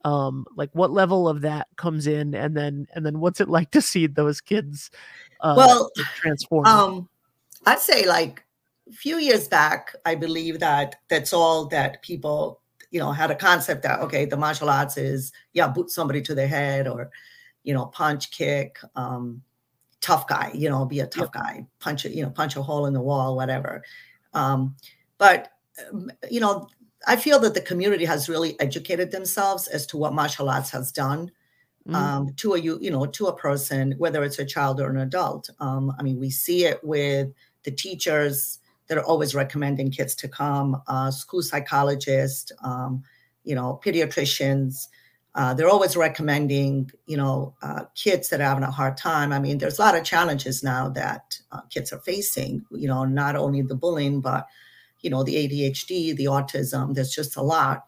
Um, 0.06 0.46
like 0.56 0.70
what 0.74 0.92
level 0.92 1.28
of 1.28 1.42
that 1.42 1.68
comes 1.76 2.08
in, 2.08 2.34
and 2.34 2.56
then 2.56 2.88
and 2.94 3.06
then 3.06 3.20
what's 3.20 3.42
it 3.42 3.50
like 3.50 3.72
to 3.72 3.82
see 3.82 4.08
those 4.08 4.40
kids? 4.40 4.92
Uh, 5.42 5.56
well, 5.58 5.92
transform. 6.16 6.66
Um, 6.66 7.10
I'd 7.66 7.80
say 7.80 8.06
like 8.06 8.46
a 8.88 8.94
few 8.94 9.18
years 9.18 9.48
back, 9.48 9.94
I 10.06 10.16
believe 10.16 10.60
that 10.60 10.96
that's 11.10 11.34
all 11.34 11.66
that 11.68 12.02
people 12.04 12.62
you 12.96 13.02
know, 13.02 13.12
had 13.12 13.30
a 13.30 13.36
concept 13.36 13.84
that 13.84 14.00
okay, 14.00 14.24
the 14.24 14.38
martial 14.38 14.70
arts 14.70 14.96
is 14.96 15.34
yeah, 15.52 15.68
boot 15.68 15.90
somebody 15.90 16.22
to 16.22 16.34
the 16.34 16.48
head 16.48 16.88
or, 16.88 17.12
you 17.64 17.74
know, 17.74 17.88
punch, 17.88 18.32
kick, 18.32 18.78
um, 18.96 19.42
tough 20.00 20.26
guy, 20.30 20.50
you 20.54 20.70
know, 20.70 20.86
be 20.86 21.02
a 21.02 21.06
tough 21.06 21.30
guy, 21.34 21.66
punch 21.80 22.06
it, 22.06 22.14
you 22.14 22.24
know, 22.24 22.30
punch 22.30 22.56
a 22.56 22.62
hole 22.62 22.86
in 22.86 22.94
the 22.94 23.02
wall, 23.02 23.36
whatever. 23.36 23.84
Um, 24.34 24.78
but 25.18 25.52
um, 25.92 26.10
you 26.32 26.40
know, 26.40 26.70
I 27.06 27.16
feel 27.16 27.40
that 27.40 27.54
the 27.54 27.62
community 27.62 28.06
has 28.06 28.30
really 28.30 28.60
educated 28.60 29.12
themselves 29.12 29.68
as 29.68 29.86
to 29.88 29.98
what 29.98 30.14
martial 30.14 30.50
arts 30.50 30.72
has 30.72 30.92
done 30.92 31.32
mm. 31.88 31.96
um, 31.96 32.34
to 32.38 32.54
a 32.54 32.60
you 32.60 32.80
you 32.82 32.92
know 32.92 33.06
to 33.06 33.28
a 33.28 33.36
person, 33.36 33.94
whether 33.98 34.24
it's 34.24 34.40
a 34.40 34.46
child 34.46 34.80
or 34.80 34.90
an 34.90 34.98
adult. 34.98 35.50
Um, 35.60 35.94
I 36.00 36.04
mean, 36.04 36.20
we 36.20 36.30
see 36.30 36.66
it 36.66 36.84
with 36.84 37.32
the 37.64 37.72
teachers 37.72 38.60
that 38.88 38.98
are 38.98 39.04
always 39.06 39.34
recommending 39.34 39.92
kids 39.92 40.14
to 40.16 40.28
come, 40.28 40.82
uh, 40.88 41.10
school 41.10 41.42
psychologists, 41.42 42.52
um, 42.64 43.04
you 43.44 43.56
know, 43.56 43.80
pediatricians. 43.84 44.88
Uh, 45.34 45.54
they're 45.54 45.70
always 45.70 45.98
recommending, 45.98 46.90
you 47.08 47.18
know, 47.18 47.54
uh, 47.62 47.84
kids 47.96 48.30
that 48.30 48.40
are 48.40 48.44
having 48.46 48.64
a 48.64 48.72
hard 48.72 48.96
time. 48.96 49.34
I 49.34 49.40
mean, 49.40 49.58
there's 49.58 49.80
a 49.80 49.82
lot 49.82 49.96
of 49.96 50.04
challenges 50.04 50.64
now 50.64 50.88
that 50.90 51.38
uh, 51.52 51.62
kids 51.70 51.92
are 51.92 52.00
facing, 52.00 52.64
you 52.72 52.88
know, 52.88 53.04
not 53.04 53.36
only 53.36 53.62
the 53.62 53.76
bullying, 53.76 54.22
but, 54.22 54.48
you 55.06 55.12
know, 55.12 55.24
the 55.24 55.36
ADHD, 55.36 56.16
the 56.16 56.26
autism. 56.26 56.96
There's 56.96 57.14
just 57.14 57.38
a 57.38 57.42
lot 57.42 57.86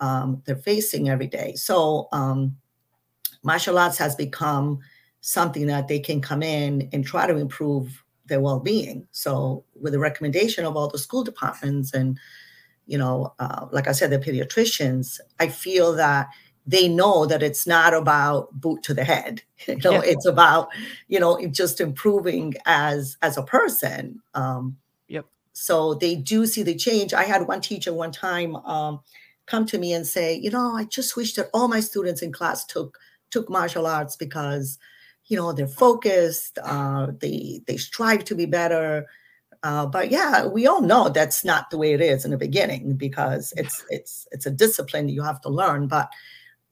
um, 0.00 0.42
they're 0.44 0.56
facing 0.56 1.08
every 1.08 1.26
day. 1.26 1.54
So 1.54 2.08
um, 2.12 2.56
martial 3.42 3.78
arts 3.78 3.98
has 3.98 4.14
become 4.14 4.80
something 5.20 5.66
that 5.66 5.88
they 5.88 5.98
can 5.98 6.20
come 6.20 6.42
in 6.42 6.88
and 6.92 7.04
try 7.04 7.26
to 7.26 7.36
improve 7.36 8.02
their 8.26 8.40
well-being. 8.40 9.06
So 9.12 9.64
with 9.80 9.92
the 9.92 9.98
recommendation 9.98 10.64
of 10.64 10.76
all 10.76 10.88
the 10.88 10.98
school 10.98 11.24
departments 11.24 11.94
and, 11.94 12.18
you 12.86 12.98
know, 12.98 13.32
uh, 13.38 13.66
like 13.70 13.88
I 13.88 13.92
said, 13.92 14.10
the 14.10 14.18
pediatricians, 14.18 15.20
I 15.40 15.48
feel 15.48 15.92
that 15.94 16.28
they 16.66 16.88
know 16.88 17.26
that 17.26 17.42
it's 17.42 17.66
not 17.66 17.94
about 17.94 18.52
boot 18.60 18.82
to 18.84 18.94
the 18.94 19.04
head. 19.04 19.42
You 19.66 19.76
know, 19.76 19.92
yeah. 19.92 20.02
it's 20.04 20.26
about, 20.26 20.68
you 21.08 21.18
know, 21.18 21.44
just 21.46 21.80
improving 21.80 22.54
as 22.66 23.16
as 23.22 23.38
a 23.38 23.42
person. 23.42 24.20
Um, 24.34 24.76
yep. 25.08 25.24
So 25.58 25.94
they 25.94 26.16
do 26.16 26.44
see 26.44 26.62
the 26.62 26.74
change. 26.74 27.14
I 27.14 27.24
had 27.24 27.48
one 27.48 27.62
teacher 27.62 27.90
one 27.90 28.12
time. 28.12 28.56
Um, 28.56 29.00
come 29.46 29.64
to 29.66 29.78
me 29.78 29.94
and 29.94 30.06
say, 30.06 30.34
you 30.34 30.50
know, 30.50 30.76
I 30.76 30.84
just 30.84 31.16
wish 31.16 31.32
that 31.34 31.48
all 31.54 31.66
my 31.66 31.80
students 31.80 32.20
in 32.20 32.30
class 32.30 32.66
took 32.66 32.98
took 33.30 33.48
martial 33.48 33.86
arts 33.86 34.16
because, 34.16 34.78
you 35.28 35.36
know, 35.36 35.52
they're 35.52 35.66
focused, 35.66 36.58
uh, 36.62 37.06
they 37.20 37.62
they 37.66 37.78
strive 37.78 38.24
to 38.24 38.34
be 38.34 38.44
better. 38.44 39.06
Uh, 39.62 39.86
but 39.86 40.10
yeah, 40.10 40.46
we 40.46 40.66
all 40.66 40.82
know 40.82 41.08
that's 41.08 41.42
not 41.42 41.70
the 41.70 41.78
way 41.78 41.94
it 41.94 42.02
is 42.02 42.26
in 42.26 42.32
the 42.32 42.36
beginning 42.36 42.94
because 42.94 43.54
it's 43.56 43.82
it's 43.88 44.28
it's 44.32 44.44
a 44.44 44.50
discipline 44.50 45.08
you 45.08 45.22
have 45.22 45.40
to 45.40 45.48
learn. 45.48 45.88
But 45.88 46.10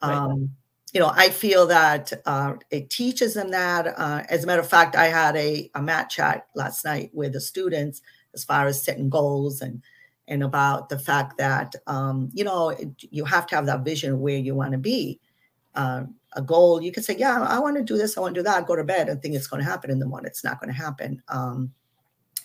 um, 0.02 0.28
right. 0.28 0.48
you 0.92 1.00
know, 1.00 1.10
I 1.14 1.30
feel 1.30 1.66
that 1.68 2.12
uh, 2.26 2.56
it 2.70 2.90
teaches 2.90 3.32
them 3.32 3.50
that. 3.52 3.86
Uh, 3.96 4.24
as 4.28 4.44
a 4.44 4.46
matter 4.46 4.60
of 4.60 4.68
fact, 4.68 4.94
I 4.94 5.06
had 5.06 5.36
a, 5.36 5.70
a 5.74 5.80
mat 5.80 6.10
chat 6.10 6.48
last 6.54 6.84
night 6.84 7.12
with 7.14 7.32
the 7.32 7.40
students 7.40 8.02
as 8.34 8.44
far 8.44 8.66
as 8.66 8.82
setting 8.82 9.08
goals 9.08 9.60
and 9.60 9.82
and 10.26 10.42
about 10.42 10.88
the 10.88 10.98
fact 10.98 11.36
that 11.38 11.74
um, 11.86 12.30
you 12.32 12.44
know 12.44 12.70
it, 12.70 12.88
you 13.10 13.24
have 13.24 13.46
to 13.46 13.56
have 13.56 13.66
that 13.66 13.84
vision 13.84 14.14
of 14.14 14.18
where 14.20 14.38
you 14.38 14.54
want 14.54 14.72
to 14.72 14.78
be. 14.78 15.20
Uh, 15.74 16.04
a 16.36 16.42
goal, 16.42 16.82
you 16.82 16.92
can 16.92 17.02
say, 17.02 17.16
"Yeah, 17.16 17.42
I 17.42 17.58
want 17.58 17.76
to 17.76 17.82
do 17.82 17.96
this. 17.96 18.16
I 18.16 18.20
want 18.20 18.34
to 18.34 18.40
do 18.40 18.44
that." 18.44 18.66
Go 18.66 18.76
to 18.76 18.84
bed 18.84 19.08
and 19.08 19.20
think 19.20 19.34
it's 19.34 19.46
going 19.46 19.62
to 19.62 19.70
happen 19.70 19.90
in 19.90 19.98
the 19.98 20.06
morning. 20.06 20.28
It's 20.28 20.44
not 20.44 20.60
going 20.60 20.72
to 20.72 20.80
happen. 20.80 21.22
Um, 21.28 21.72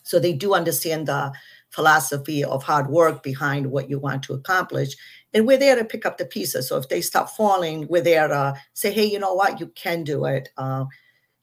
so 0.04 0.20
they 0.20 0.34
do 0.34 0.54
understand 0.54 1.08
the 1.08 1.32
philosophy 1.70 2.44
of 2.44 2.64
hard 2.64 2.88
work 2.88 3.22
behind 3.22 3.68
what 3.68 3.90
you 3.90 4.00
want 4.00 4.24
to 4.24 4.34
accomplish, 4.34 4.96
and 5.34 5.48
we're 5.48 5.58
there 5.58 5.76
to 5.76 5.86
pick 5.86 6.06
up 6.06 6.18
the 6.18 6.26
pieces. 6.26 6.68
So 6.68 6.78
if 6.78 6.90
they 6.90 7.02
stop 7.02 7.30
falling, 7.30 7.88
we're 7.88 8.02
there 8.02 8.28
to 8.28 8.56
say, 8.74 8.92
"Hey, 8.92 9.06
you 9.06 9.20
know 9.20 9.34
what? 9.34 9.60
You 9.60 9.68
can 9.68 10.04
do 10.04 10.26
it." 10.26 10.50
Uh, 10.58 10.86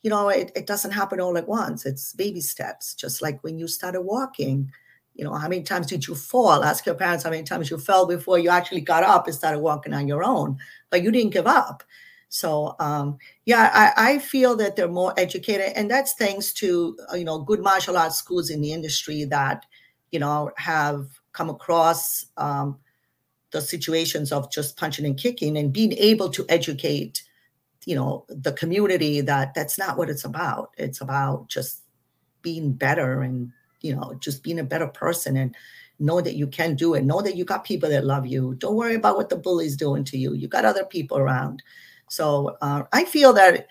you 0.06 0.10
know, 0.10 0.28
it, 0.28 0.52
it 0.54 0.68
doesn't 0.68 0.92
happen 0.92 1.20
all 1.20 1.36
at 1.36 1.48
once. 1.48 1.84
It's 1.84 2.12
baby 2.12 2.40
steps, 2.40 2.94
just 2.94 3.20
like 3.20 3.42
when 3.42 3.58
you 3.58 3.66
started 3.66 4.02
walking 4.02 4.70
you 5.16 5.24
know, 5.24 5.34
how 5.34 5.48
many 5.48 5.62
times 5.62 5.86
did 5.86 6.06
you 6.06 6.14
fall? 6.14 6.62
Ask 6.62 6.84
your 6.84 6.94
parents 6.94 7.24
how 7.24 7.30
many 7.30 7.42
times 7.42 7.70
you 7.70 7.78
fell 7.78 8.06
before 8.06 8.38
you 8.38 8.50
actually 8.50 8.82
got 8.82 9.02
up 9.02 9.26
and 9.26 9.34
started 9.34 9.60
walking 9.60 9.94
on 9.94 10.06
your 10.06 10.22
own, 10.22 10.58
but 10.90 11.02
you 11.02 11.10
didn't 11.10 11.32
give 11.32 11.46
up. 11.46 11.82
So 12.28 12.76
um, 12.80 13.16
yeah, 13.46 13.70
I, 13.72 14.10
I, 14.10 14.18
feel 14.18 14.56
that 14.56 14.76
they're 14.76 14.88
more 14.88 15.14
educated, 15.16 15.72
and 15.74 15.90
that's 15.90 16.12
thanks 16.14 16.52
to 16.54 16.98
you 17.14 17.24
know 17.24 17.38
good 17.38 17.62
martial 17.62 17.96
arts 17.96 18.16
schools 18.16 18.50
in 18.50 18.60
the 18.60 18.72
industry 18.72 19.24
that 19.24 19.64
you 20.10 20.18
know 20.18 20.50
have 20.56 21.06
come 21.32 21.48
across 21.48 22.26
um, 22.36 22.78
the 23.52 23.60
situations 23.60 24.32
of 24.32 24.52
just 24.52 24.76
punching 24.76 25.06
and 25.06 25.16
kicking 25.16 25.56
and 25.56 25.72
being 25.72 25.92
able 25.94 26.28
to 26.28 26.44
educate 26.50 27.22
you 27.86 27.94
know 27.94 28.26
the 28.28 28.52
community 28.52 29.22
that 29.22 29.54
that's 29.54 29.78
not 29.78 29.96
what 29.96 30.10
it's 30.10 30.24
about. 30.24 30.72
It's 30.76 31.00
about 31.00 31.48
just 31.48 31.82
being 32.42 32.72
better 32.72 33.22
and 33.22 33.52
you 33.80 33.94
know, 33.94 34.14
just 34.20 34.42
being 34.42 34.58
a 34.58 34.64
better 34.64 34.88
person 34.88 35.36
and 35.36 35.54
know 35.98 36.20
that 36.20 36.34
you 36.34 36.46
can 36.46 36.74
do 36.74 36.94
it. 36.94 37.04
Know 37.04 37.22
that 37.22 37.36
you 37.36 37.44
got 37.44 37.64
people 37.64 37.88
that 37.88 38.04
love 38.04 38.26
you. 38.26 38.54
Don't 38.58 38.74
worry 38.74 38.94
about 38.94 39.16
what 39.16 39.28
the 39.28 39.36
bully's 39.36 39.76
doing 39.76 40.04
to 40.04 40.18
you. 40.18 40.34
You 40.34 40.48
got 40.48 40.64
other 40.64 40.84
people 40.84 41.18
around. 41.18 41.62
So 42.08 42.56
uh, 42.60 42.84
I 42.92 43.04
feel 43.04 43.32
that 43.34 43.66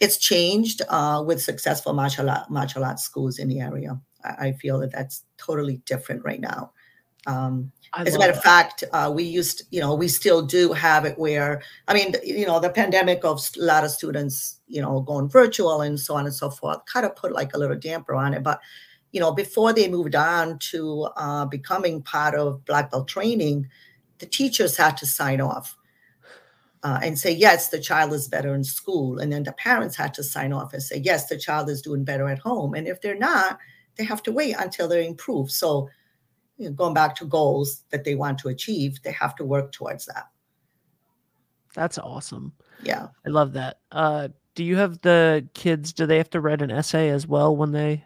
it's 0.00 0.16
changed 0.16 0.82
uh, 0.88 1.22
with 1.26 1.42
successful 1.42 1.92
martial 1.92 2.30
art, 2.30 2.50
martial 2.50 2.84
arts 2.84 3.04
schools 3.04 3.38
in 3.38 3.48
the 3.48 3.60
area. 3.60 4.00
I, 4.24 4.48
I 4.48 4.52
feel 4.52 4.78
that 4.80 4.92
that's 4.92 5.24
totally 5.36 5.78
different 5.84 6.24
right 6.24 6.40
now. 6.40 6.72
Um, 7.28 7.70
as 7.96 8.14
a 8.14 8.18
matter 8.18 8.32
of 8.32 8.42
fact, 8.42 8.84
uh, 8.92 9.10
we 9.14 9.22
used, 9.22 9.62
you 9.70 9.80
know, 9.80 9.94
we 9.94 10.08
still 10.08 10.42
do 10.42 10.72
have 10.72 11.04
it 11.04 11.18
where, 11.18 11.62
I 11.86 11.94
mean, 11.94 12.14
you 12.24 12.46
know, 12.46 12.60
the 12.60 12.70
pandemic 12.70 13.24
of 13.24 13.40
a 13.56 13.62
lot 13.62 13.84
of 13.84 13.90
students, 13.90 14.60
you 14.66 14.82
know, 14.82 15.00
going 15.00 15.28
virtual 15.28 15.80
and 15.80 15.98
so 15.98 16.14
on 16.14 16.26
and 16.26 16.34
so 16.34 16.50
forth, 16.50 16.78
kind 16.92 17.06
of 17.06 17.16
put 17.16 17.32
like 17.32 17.54
a 17.54 17.58
little 17.58 17.76
damper 17.76 18.14
on 18.14 18.34
it. 18.34 18.42
But 18.42 18.60
you 19.12 19.20
know, 19.20 19.32
before 19.32 19.72
they 19.72 19.88
moved 19.88 20.14
on 20.14 20.58
to 20.58 21.08
uh, 21.16 21.46
becoming 21.46 22.02
part 22.02 22.34
of 22.34 22.64
black 22.64 22.90
belt 22.90 23.08
training, 23.08 23.68
the 24.18 24.26
teachers 24.26 24.76
had 24.76 24.96
to 24.98 25.06
sign 25.06 25.40
off 25.40 25.76
uh, 26.82 27.00
and 27.02 27.18
say, 27.18 27.32
yes, 27.32 27.68
the 27.68 27.80
child 27.80 28.12
is 28.12 28.28
better 28.28 28.54
in 28.54 28.64
school. 28.64 29.18
And 29.18 29.32
then 29.32 29.44
the 29.44 29.52
parents 29.52 29.96
had 29.96 30.12
to 30.14 30.22
sign 30.22 30.52
off 30.52 30.72
and 30.72 30.82
say, 30.82 30.98
yes, 30.98 31.28
the 31.28 31.38
child 31.38 31.70
is 31.70 31.82
doing 31.82 32.04
better 32.04 32.28
at 32.28 32.38
home. 32.38 32.74
And 32.74 32.86
if 32.86 33.00
they're 33.00 33.18
not, 33.18 33.58
they 33.96 34.04
have 34.04 34.22
to 34.24 34.32
wait 34.32 34.54
until 34.58 34.88
they're 34.88 35.00
improved. 35.00 35.50
So, 35.50 35.88
you 36.58 36.66
know, 36.66 36.72
going 36.72 36.94
back 36.94 37.16
to 37.16 37.24
goals 37.24 37.84
that 37.90 38.04
they 38.04 38.14
want 38.14 38.38
to 38.40 38.48
achieve, 38.48 39.00
they 39.02 39.12
have 39.12 39.34
to 39.36 39.44
work 39.44 39.72
towards 39.72 40.06
that. 40.06 40.26
That's 41.74 41.98
awesome. 41.98 42.52
Yeah. 42.82 43.08
I 43.24 43.30
love 43.30 43.52
that. 43.54 43.78
Uh, 43.92 44.28
do 44.54 44.64
you 44.64 44.76
have 44.76 45.00
the 45.02 45.46
kids, 45.54 45.92
do 45.92 46.06
they 46.06 46.18
have 46.18 46.30
to 46.30 46.40
write 46.40 46.62
an 46.62 46.70
essay 46.70 47.10
as 47.10 47.26
well 47.26 47.56
when 47.56 47.72
they 47.72 48.04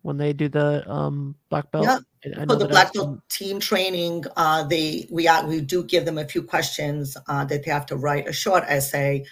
when 0.00 0.16
they 0.16 0.32
do 0.32 0.48
the 0.48 0.88
um, 0.90 1.36
black 1.48 1.70
belt? 1.70 1.84
Yeah. 1.84 1.98
For 2.46 2.56
the 2.56 2.68
black 2.68 2.92
belt 2.92 3.20
team 3.28 3.60
training, 3.60 4.24
uh, 4.36 4.64
they 4.64 5.06
we 5.10 5.28
are, 5.28 5.44
we 5.46 5.60
do 5.60 5.84
give 5.84 6.04
them 6.04 6.18
a 6.18 6.24
few 6.24 6.42
questions 6.42 7.16
uh, 7.26 7.44
that 7.44 7.64
they 7.64 7.70
have 7.70 7.86
to 7.86 7.96
write 7.96 8.28
a 8.28 8.32
short 8.32 8.64
essay, 8.68 9.24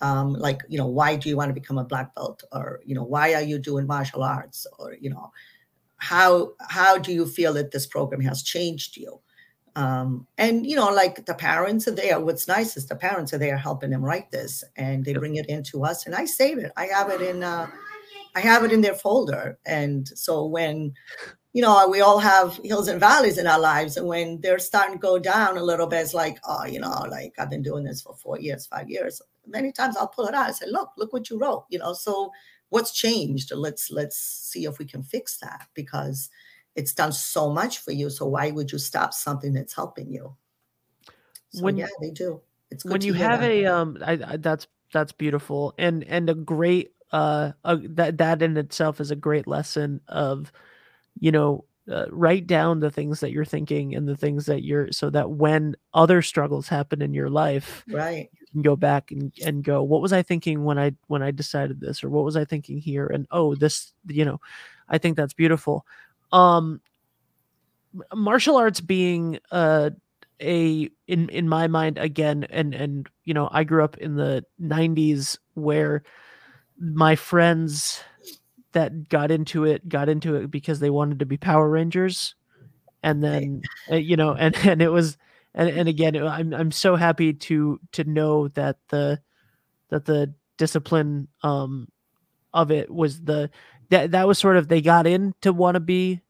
um, 0.00 0.32
like 0.34 0.60
you 0.68 0.76
know 0.76 0.88
why 0.88 1.14
do 1.14 1.28
you 1.28 1.36
want 1.36 1.50
to 1.50 1.54
become 1.54 1.78
a 1.78 1.84
black 1.84 2.14
belt, 2.14 2.42
or 2.52 2.80
you 2.84 2.94
know 2.94 3.04
why 3.04 3.34
are 3.34 3.42
you 3.42 3.58
doing 3.58 3.86
martial 3.86 4.22
arts, 4.22 4.66
or 4.78 4.94
you 5.00 5.08
know 5.08 5.30
how 6.02 6.52
how 6.68 6.98
do 6.98 7.12
you 7.12 7.26
feel 7.26 7.52
that 7.54 7.70
this 7.70 7.86
program 7.86 8.20
has 8.22 8.42
changed 8.42 8.96
you, 8.96 9.20
um, 9.76 10.26
and 10.36 10.66
you 10.66 10.74
know 10.74 10.90
like 10.90 11.24
the 11.26 11.34
parents 11.34 11.86
are 11.86 11.94
there. 11.94 12.18
What's 12.18 12.48
nice 12.48 12.76
is 12.76 12.86
the 12.86 12.96
parents 12.96 13.32
are 13.32 13.38
there 13.38 13.56
helping 13.56 13.90
them 13.90 14.04
write 14.04 14.30
this, 14.30 14.64
and 14.76 15.04
they 15.04 15.12
bring 15.14 15.36
it 15.36 15.46
into 15.46 15.84
us, 15.84 16.06
and 16.06 16.14
I 16.14 16.24
save 16.24 16.58
it. 16.58 16.72
I 16.76 16.86
have 16.86 17.10
it 17.10 17.20
in. 17.20 17.42
Uh, 17.42 17.68
I 18.34 18.40
have 18.40 18.64
it 18.64 18.72
in 18.72 18.80
their 18.80 18.94
folder. 18.94 19.58
And 19.66 20.08
so 20.08 20.46
when, 20.46 20.94
you 21.52 21.60
know, 21.60 21.86
we 21.88 22.00
all 22.00 22.18
have 22.18 22.58
hills 22.64 22.88
and 22.88 22.98
valleys 22.98 23.38
in 23.38 23.46
our 23.46 23.60
lives. 23.60 23.96
And 23.96 24.06
when 24.06 24.40
they're 24.40 24.58
starting 24.58 24.94
to 24.94 24.98
go 24.98 25.18
down 25.18 25.58
a 25.58 25.62
little 25.62 25.86
bit, 25.86 26.00
it's 26.00 26.14
like, 26.14 26.38
oh, 26.48 26.64
you 26.64 26.80
know, 26.80 27.04
like 27.10 27.34
I've 27.38 27.50
been 27.50 27.62
doing 27.62 27.84
this 27.84 28.00
for 28.00 28.14
four 28.14 28.38
years, 28.38 28.66
five 28.66 28.88
years. 28.88 29.20
Many 29.46 29.72
times 29.72 29.96
I'll 29.96 30.08
pull 30.08 30.26
it 30.26 30.34
out 30.34 30.46
and 30.46 30.56
say, 30.56 30.66
look, 30.66 30.92
look 30.96 31.12
what 31.12 31.28
you 31.28 31.38
wrote, 31.38 31.66
you 31.68 31.78
know, 31.78 31.92
so 31.92 32.30
what's 32.72 32.92
changed? 32.92 33.52
Let's 33.54 33.90
let's 33.90 34.16
see 34.16 34.64
if 34.64 34.78
we 34.78 34.86
can 34.86 35.02
fix 35.02 35.36
that 35.38 35.68
because 35.74 36.30
it's 36.74 36.94
done 36.94 37.12
so 37.12 37.52
much 37.52 37.78
for 37.78 37.92
you. 37.92 38.08
So 38.08 38.24
why 38.26 38.50
would 38.50 38.72
you 38.72 38.78
stop 38.78 39.12
something 39.12 39.52
that's 39.52 39.74
helping 39.74 40.10
you? 40.10 40.34
So 41.50 41.64
when, 41.64 41.76
yeah, 41.76 41.88
they 42.00 42.10
do. 42.10 42.40
It's 42.70 42.84
when 42.84 43.02
you 43.02 43.12
have 43.12 43.40
that. 43.40 43.50
a 43.50 43.66
um 43.66 43.98
I, 44.04 44.12
I, 44.26 44.36
that's 44.38 44.66
that's 44.90 45.12
beautiful 45.12 45.74
and 45.78 46.02
and 46.04 46.30
a 46.30 46.34
great 46.34 46.94
uh, 47.12 47.52
that 47.62 48.16
that 48.16 48.40
in 48.40 48.56
itself 48.56 48.98
is 48.98 49.10
a 49.10 49.16
great 49.16 49.46
lesson 49.46 50.00
of, 50.08 50.50
you 51.20 51.30
know, 51.30 51.66
uh, 51.90 52.06
write 52.10 52.46
down 52.46 52.80
the 52.80 52.90
things 52.90 53.20
that 53.20 53.32
you're 53.32 53.44
thinking 53.44 53.94
and 53.94 54.08
the 54.08 54.16
things 54.16 54.46
that 54.46 54.62
you're 54.62 54.90
so 54.92 55.10
that 55.10 55.30
when 55.30 55.74
other 55.94 56.22
struggles 56.22 56.68
happen 56.68 57.02
in 57.02 57.12
your 57.12 57.28
life, 57.28 57.84
right, 57.88 58.30
you 58.40 58.46
can 58.52 58.62
go 58.62 58.76
back 58.76 59.10
and 59.10 59.32
and 59.44 59.64
go, 59.64 59.82
what 59.82 60.00
was 60.00 60.12
I 60.12 60.22
thinking 60.22 60.64
when 60.64 60.78
I 60.78 60.92
when 61.08 61.22
I 61.22 61.30
decided 61.30 61.80
this, 61.80 62.04
or 62.04 62.10
what 62.10 62.24
was 62.24 62.36
I 62.36 62.44
thinking 62.44 62.78
here, 62.78 63.06
and 63.06 63.26
oh, 63.30 63.54
this, 63.54 63.92
you 64.06 64.24
know, 64.24 64.40
I 64.88 64.98
think 64.98 65.16
that's 65.16 65.34
beautiful. 65.34 65.86
Um, 66.32 66.80
martial 68.14 68.56
arts 68.56 68.80
being 68.80 69.38
uh 69.50 69.90
a 70.40 70.88
in 71.06 71.28
in 71.28 71.48
my 71.48 71.66
mind 71.68 71.98
again 71.98 72.44
and 72.50 72.74
and 72.74 73.08
you 73.24 73.34
know 73.34 73.48
i 73.52 73.62
grew 73.62 73.84
up 73.84 73.96
in 73.98 74.16
the 74.16 74.44
90s 74.60 75.38
where 75.54 76.02
my 76.78 77.14
friends 77.14 78.02
that 78.72 79.08
got 79.08 79.30
into 79.30 79.64
it 79.64 79.88
got 79.88 80.08
into 80.08 80.36
it 80.36 80.50
because 80.50 80.80
they 80.80 80.90
wanted 80.90 81.18
to 81.20 81.26
be 81.26 81.36
Power 81.36 81.68
Rangers, 81.68 82.34
and 83.02 83.22
then 83.22 83.62
uh, 83.90 83.96
you 83.96 84.16
know, 84.16 84.32
and 84.34 84.56
and 84.66 84.82
it 84.82 84.90
was, 84.90 85.18
and 85.54 85.68
and 85.68 85.88
again, 85.88 86.16
I'm 86.16 86.52
I'm 86.54 86.72
so 86.72 86.96
happy 86.96 87.32
to 87.32 87.80
to 87.92 88.04
know 88.04 88.48
that 88.48 88.78
the 88.88 89.20
that 89.90 90.04
the 90.06 90.34
discipline 90.58 91.28
um 91.42 91.88
of 92.54 92.70
it 92.70 92.90
was 92.90 93.22
the 93.22 93.50
that 93.90 94.12
that 94.12 94.26
was 94.26 94.38
sort 94.38 94.56
of 94.56 94.68
they 94.68 94.80
got 94.82 95.06
in 95.06 95.34
to 95.42 95.52
want 95.52 95.74
to 95.76 95.80
be 95.80 96.20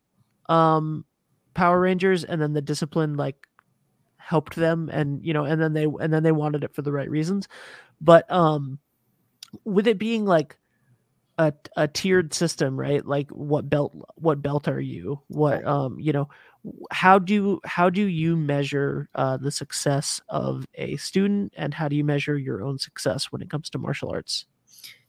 um 0.49 1.05
Power 1.55 1.81
Rangers, 1.81 2.25
and 2.25 2.41
then 2.41 2.53
the 2.55 2.63
discipline 2.63 3.17
like 3.17 3.47
helped 4.17 4.57
them, 4.57 4.89
and 4.93 5.25
you 5.25 5.35
know, 5.35 5.45
and 5.45 5.61
then 5.61 5.73
they 5.75 5.85
and 5.85 6.13
then 6.13 6.23
they 6.23 6.33
wanted 6.33 6.65
it 6.65 6.75
for 6.75 6.83
the 6.83 6.93
right 6.93 7.11
reasons, 7.11 7.49
but 8.01 8.31
um 8.31 8.79
with 9.65 9.87
it 9.87 9.99
being 9.99 10.25
like 10.25 10.57
a, 11.39 11.53
a 11.77 11.89
tiered 11.89 12.35
system 12.35 12.79
right? 12.79 13.05
Like 13.05 13.31
what 13.31 13.69
belt 13.69 13.93
what 14.17 14.43
belt 14.43 14.69
are 14.69 14.81
you? 14.81 15.21
What 15.29 15.65
um 15.65 15.99
you 15.99 16.12
know 16.12 16.29
how 16.91 17.19
do 17.19 17.61
how 17.65 17.91
do 17.91 18.07
you 18.07 18.37
measure 18.37 19.09
uh, 19.15 19.37
the 19.37 19.51
success 19.51 20.21
of 20.29 20.65
a 20.75 20.97
student 20.97 21.53
and 21.57 21.75
how 21.75 21.89
do 21.89 21.97
you 21.97 22.05
measure 22.05 22.39
your 22.39 22.62
own 22.62 22.79
success 22.79 23.33
when 23.33 23.43
it 23.43 23.51
comes 23.51 23.69
to 23.71 23.79
martial 23.79 24.11
arts? 24.11 24.47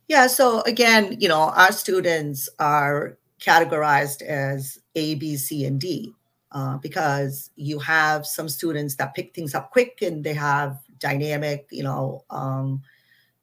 Yeah 0.07 0.27
so 0.27 0.61
again 0.61 1.17
you 1.19 1.27
know 1.27 1.49
our 1.49 1.71
students 1.71 2.49
are 2.59 3.17
categorized 3.39 4.21
as 4.21 4.79
a 4.95 5.15
b 5.15 5.35
c 5.35 5.65
and 5.65 5.79
d 5.79 6.13
uh, 6.53 6.77
because 6.77 7.49
you 7.55 7.79
have 7.79 8.25
some 8.25 8.47
students 8.47 8.95
that 8.95 9.13
pick 9.13 9.33
things 9.33 9.53
up 9.53 9.71
quick 9.71 10.01
and 10.01 10.23
they 10.23 10.33
have 10.33 10.79
dynamic 10.99 11.67
you 11.71 11.83
know 11.83 12.23
um, 12.29 12.81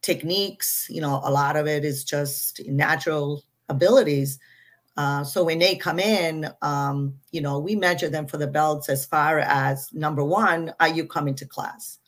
techniques. 0.02 0.86
You 0.90 1.00
know, 1.00 1.20
a 1.24 1.30
lot 1.30 1.56
of 1.56 1.66
it 1.66 1.84
is 1.84 2.04
just 2.04 2.60
natural 2.66 3.42
abilities. 3.68 4.38
Uh, 4.96 5.24
so 5.24 5.44
when 5.44 5.58
they 5.58 5.76
come 5.76 5.98
in, 5.98 6.50
um, 6.62 7.14
you 7.30 7.40
know, 7.40 7.58
we 7.58 7.74
measure 7.76 8.08
them 8.08 8.26
for 8.26 8.36
the 8.36 8.46
belts 8.46 8.88
as 8.88 9.06
far 9.06 9.38
as 9.38 9.92
number 9.92 10.24
one, 10.24 10.74
are 10.80 10.88
you 10.88 11.06
coming 11.06 11.34
to 11.36 11.46
class? 11.46 11.98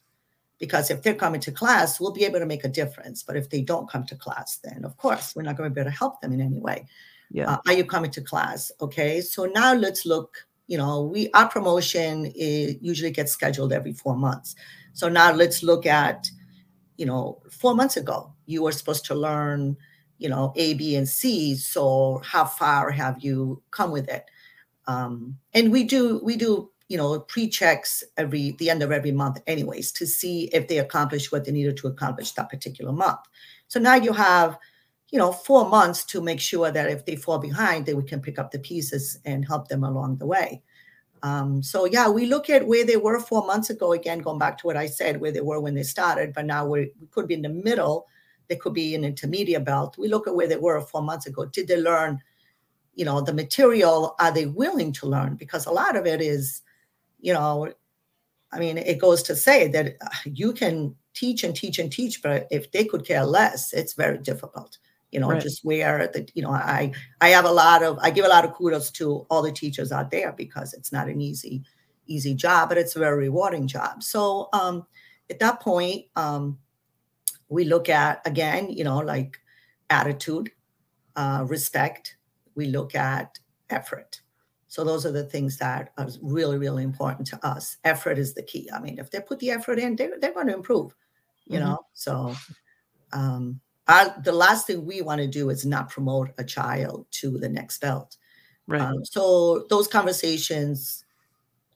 Because 0.58 0.90
if 0.90 1.02
they're 1.02 1.14
coming 1.14 1.40
to 1.40 1.52
class, 1.52 2.00
we'll 2.00 2.12
be 2.12 2.24
able 2.24 2.38
to 2.38 2.46
make 2.46 2.64
a 2.64 2.68
difference. 2.68 3.22
But 3.22 3.36
if 3.36 3.48
they 3.48 3.62
don't 3.62 3.88
come 3.88 4.04
to 4.06 4.16
class, 4.16 4.58
then 4.62 4.84
of 4.84 4.96
course 4.96 5.34
we're 5.34 5.42
not 5.42 5.56
going 5.56 5.70
to 5.70 5.74
be 5.74 5.80
able 5.80 5.90
to 5.90 5.96
help 5.96 6.20
them 6.20 6.32
in 6.32 6.40
any 6.40 6.58
way. 6.58 6.86
Yeah. 7.30 7.52
Uh, 7.52 7.58
are 7.66 7.72
you 7.72 7.84
coming 7.84 8.10
to 8.12 8.20
class? 8.20 8.70
Okay. 8.80 9.20
So 9.20 9.46
now 9.46 9.74
let's 9.74 10.04
look. 10.04 10.46
You 10.68 10.78
know, 10.78 11.02
we 11.02 11.30
our 11.32 11.48
promotion 11.48 12.26
is, 12.34 12.76
usually 12.80 13.10
gets 13.10 13.32
scheduled 13.32 13.72
every 13.72 13.92
four 13.92 14.16
months. 14.16 14.54
So 14.92 15.08
now 15.08 15.32
let's 15.32 15.62
look 15.62 15.86
at, 15.86 16.30
you 17.02 17.06
know, 17.06 17.42
four 17.50 17.74
months 17.74 17.96
ago 17.96 18.32
you 18.46 18.62
were 18.62 18.70
supposed 18.70 19.04
to 19.06 19.14
learn 19.16 19.76
you 20.22 20.28
know, 20.28 20.52
A, 20.54 20.74
B, 20.74 20.94
and 20.94 21.08
C. 21.08 21.56
So 21.56 22.22
how 22.24 22.44
far 22.44 22.92
have 22.92 23.16
you 23.18 23.60
come 23.72 23.90
with 23.90 24.08
it? 24.08 24.24
Um, 24.86 25.36
and 25.52 25.72
we 25.72 25.82
do 25.82 26.20
we 26.22 26.36
do 26.36 26.70
you 26.88 26.96
know 26.96 27.18
pre-checks 27.18 28.04
every 28.16 28.52
the 28.58 28.70
end 28.70 28.82
of 28.84 28.92
every 28.92 29.10
month 29.10 29.40
anyways 29.48 29.90
to 29.92 30.06
see 30.06 30.48
if 30.52 30.68
they 30.68 30.78
accomplished 30.78 31.32
what 31.32 31.44
they 31.44 31.50
needed 31.50 31.76
to 31.78 31.88
accomplish 31.88 32.32
that 32.32 32.50
particular 32.50 32.92
month. 32.92 33.18
So 33.66 33.80
now 33.80 33.96
you 33.96 34.12
have 34.12 34.56
you 35.10 35.18
know 35.18 35.32
four 35.32 35.68
months 35.68 36.04
to 36.04 36.20
make 36.20 36.40
sure 36.40 36.70
that 36.70 36.88
if 36.88 37.04
they 37.04 37.16
fall 37.16 37.40
behind, 37.40 37.86
that 37.86 37.96
we 37.96 38.04
can 38.04 38.20
pick 38.20 38.38
up 38.38 38.52
the 38.52 38.60
pieces 38.60 39.18
and 39.24 39.44
help 39.44 39.66
them 39.66 39.82
along 39.82 40.18
the 40.18 40.26
way. 40.26 40.62
Um, 41.22 41.62
so 41.62 41.84
yeah, 41.84 42.08
we 42.08 42.26
look 42.26 42.50
at 42.50 42.66
where 42.66 42.84
they 42.84 42.96
were 42.96 43.20
four 43.20 43.46
months 43.46 43.70
ago. 43.70 43.92
Again, 43.92 44.20
going 44.20 44.38
back 44.38 44.58
to 44.58 44.66
what 44.66 44.76
I 44.76 44.86
said, 44.86 45.20
where 45.20 45.32
they 45.32 45.40
were 45.40 45.60
when 45.60 45.74
they 45.74 45.84
started, 45.84 46.32
but 46.34 46.46
now 46.46 46.66
we 46.66 46.90
could 47.10 47.28
be 47.28 47.34
in 47.34 47.42
the 47.42 47.48
middle 47.48 48.06
they 48.52 48.56
could 48.56 48.74
be 48.74 48.94
an 48.94 49.02
intermediate 49.02 49.64
belt. 49.64 49.96
We 49.96 50.08
look 50.08 50.26
at 50.26 50.34
where 50.34 50.46
they 50.46 50.56
were 50.56 50.80
four 50.82 51.02
months 51.02 51.26
ago. 51.26 51.46
Did 51.46 51.68
they 51.68 51.80
learn, 51.80 52.20
you 52.94 53.04
know, 53.04 53.22
the 53.22 53.32
material? 53.32 54.14
Are 54.18 54.30
they 54.30 54.44
willing 54.44 54.92
to 54.94 55.06
learn? 55.06 55.36
Because 55.36 55.64
a 55.64 55.70
lot 55.70 55.96
of 55.96 56.06
it 56.06 56.20
is, 56.20 56.60
you 57.18 57.32
know, 57.32 57.72
I 58.52 58.58
mean, 58.58 58.76
it 58.76 59.00
goes 59.00 59.22
to 59.24 59.36
say 59.36 59.68
that 59.68 59.96
uh, 60.02 60.08
you 60.24 60.52
can 60.52 60.94
teach 61.14 61.44
and 61.44 61.56
teach 61.56 61.78
and 61.78 61.90
teach, 61.90 62.20
but 62.22 62.46
if 62.50 62.70
they 62.72 62.84
could 62.84 63.06
care 63.06 63.24
less, 63.24 63.72
it's 63.72 63.94
very 63.94 64.18
difficult. 64.18 64.76
You 65.12 65.20
know, 65.20 65.28
right. 65.28 65.42
just 65.42 65.64
where 65.64 66.08
the, 66.12 66.26
you 66.34 66.42
know, 66.42 66.50
I 66.50 66.92
I 67.20 67.28
have 67.28 67.44
a 67.44 67.52
lot 67.52 67.82
of 67.82 67.98
I 68.00 68.10
give 68.10 68.24
a 68.24 68.28
lot 68.28 68.44
of 68.44 68.54
kudos 68.54 68.90
to 68.92 69.26
all 69.30 69.42
the 69.42 69.52
teachers 69.52 69.92
out 69.92 70.10
there 70.10 70.32
because 70.32 70.74
it's 70.74 70.90
not 70.90 71.08
an 71.08 71.20
easy 71.20 71.62
easy 72.06 72.34
job, 72.34 72.68
but 72.68 72.78
it's 72.78 72.96
a 72.96 72.98
very 72.98 73.16
rewarding 73.16 73.66
job. 73.66 74.02
So 74.02 74.48
um, 74.52 74.86
at 75.30 75.38
that 75.38 75.60
point, 75.60 76.06
um, 76.16 76.58
we 77.52 77.64
look 77.64 77.88
at 77.88 78.26
again 78.26 78.70
you 78.70 78.82
know 78.82 78.98
like 78.98 79.38
attitude 79.90 80.50
uh, 81.16 81.44
respect 81.46 82.16
we 82.54 82.66
look 82.66 82.94
at 82.94 83.38
effort 83.70 84.22
so 84.68 84.82
those 84.82 85.04
are 85.04 85.12
the 85.12 85.24
things 85.24 85.58
that 85.58 85.92
are 85.98 86.08
really 86.22 86.56
really 86.56 86.82
important 86.82 87.26
to 87.26 87.46
us 87.46 87.76
effort 87.84 88.18
is 88.18 88.32
the 88.34 88.42
key 88.42 88.68
i 88.74 88.80
mean 88.80 88.98
if 88.98 89.10
they 89.10 89.20
put 89.20 89.38
the 89.38 89.50
effort 89.50 89.78
in 89.78 89.94
they're, 89.96 90.18
they're 90.18 90.32
going 90.32 90.46
to 90.46 90.54
improve 90.54 90.94
you 91.46 91.58
mm-hmm. 91.58 91.68
know 91.68 91.78
so 91.92 92.34
um 93.12 93.60
our, 93.92 94.22
the 94.22 94.32
last 94.32 94.66
thing 94.66 94.84
we 94.84 95.02
want 95.02 95.20
to 95.20 95.26
do 95.26 95.50
is 95.50 95.66
not 95.66 95.90
promote 95.90 96.30
a 96.38 96.44
child 96.44 97.06
to 97.10 97.38
the 97.38 97.48
next 97.48 97.80
belt 97.80 98.16
right 98.66 98.80
um, 98.80 99.04
so 99.04 99.66
those 99.68 99.86
conversations 99.86 101.04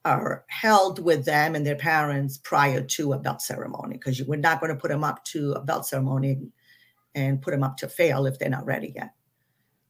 are 0.07 0.45
held 0.47 1.01
with 1.01 1.25
them 1.25 1.57
and 1.57 1.67
their 1.67 1.75
parents 1.75 2.39
prior 2.39 2.81
to 2.81 3.13
a 3.13 3.19
belt 3.19 3.43
ceremony 3.43 3.97
because 3.97 4.23
we're 4.23 4.37
not 4.37 4.61
going 4.61 4.73
to 4.73 4.81
put 4.81 4.91
them 4.91 5.03
up 5.03 5.25
to 5.25 5.53
a 5.53 5.61
belt 5.61 5.85
ceremony 5.85 6.39
and 7.17 7.43
put 7.43 7.51
them 7.51 7.65
up 7.65 7.77
to 7.79 7.89
fail 7.89 8.25
if 8.27 8.39
they're 8.39 8.49
not 8.49 8.65
ready 8.65 8.93
yet. 8.95 9.11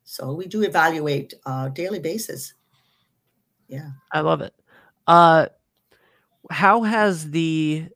So 0.04 0.33
we 0.33 0.47
do 0.47 0.62
evaluate 0.62 1.35
uh, 1.45 1.68
daily 1.68 1.99
basis. 1.99 2.54
Yeah, 3.68 3.90
I 4.12 4.21
love 4.21 4.40
it. 4.40 4.54
Uh, 5.06 5.49
how 6.50 6.83
has 6.83 7.30
the 7.30 7.88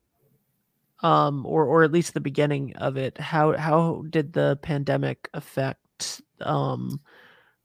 um 1.03 1.47
or 1.47 1.65
or 1.65 1.83
at 1.83 1.93
least 1.93 2.15
the 2.15 2.21
beginning 2.21 2.75
of 2.77 2.97
it 2.97 3.19
how 3.19 3.57
how 3.57 4.05
did 4.11 4.33
the 4.33 4.59
pandemic 4.63 5.29
affect 5.35 6.21
um 6.41 7.01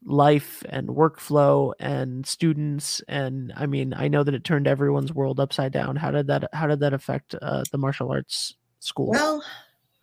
life 0.06 0.62
and 0.68 0.88
workflow 0.88 1.72
and 1.80 2.26
students? 2.26 3.02
And 3.08 3.52
i 3.56 3.66
mean 3.66 3.92
i 3.94 4.08
know 4.08 4.22
that 4.22 4.34
it 4.34 4.44
turned 4.44 4.66
everyone's 4.66 5.12
world 5.12 5.40
upside 5.40 5.72
down. 5.72 5.96
How 5.96 6.10
did 6.10 6.28
that 6.28 6.48
how 6.52 6.66
did 6.66 6.80
that 6.80 6.94
affect 6.94 7.34
uh, 7.42 7.64
the 7.72 7.78
martial 7.78 8.10
arts 8.10 8.54
school? 8.80 9.10
Well 9.10 9.44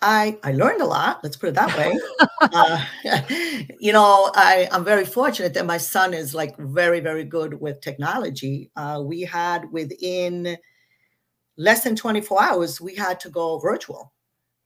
i 0.02 0.38
i 0.44 0.52
learned 0.52 0.82
a 0.82 0.86
lot 0.86 1.24
let's 1.24 1.38
put 1.38 1.50
it 1.50 1.56
that 1.56 1.76
way. 1.78 1.98
Uh, 2.42 2.84
you 3.80 3.94
know 3.94 4.30
i 4.36 4.68
i'm 4.74 4.84
very 4.84 5.06
fortunate 5.06 5.54
that 5.54 5.66
my 5.66 5.78
son 5.78 6.14
is 6.14 6.36
like 6.36 6.56
very 6.58 7.00
very 7.00 7.24
good 7.24 7.60
with 7.60 7.80
technology. 7.80 8.70
Uh, 8.76 9.02
we 9.04 9.22
had 9.22 9.72
within 9.72 10.58
less 11.58 11.84
than 11.84 11.96
24 11.96 12.42
hours 12.42 12.82
we 12.82 12.96
had 12.96 13.20
to 13.20 13.30
go 13.30 13.60
virtual 13.60 14.14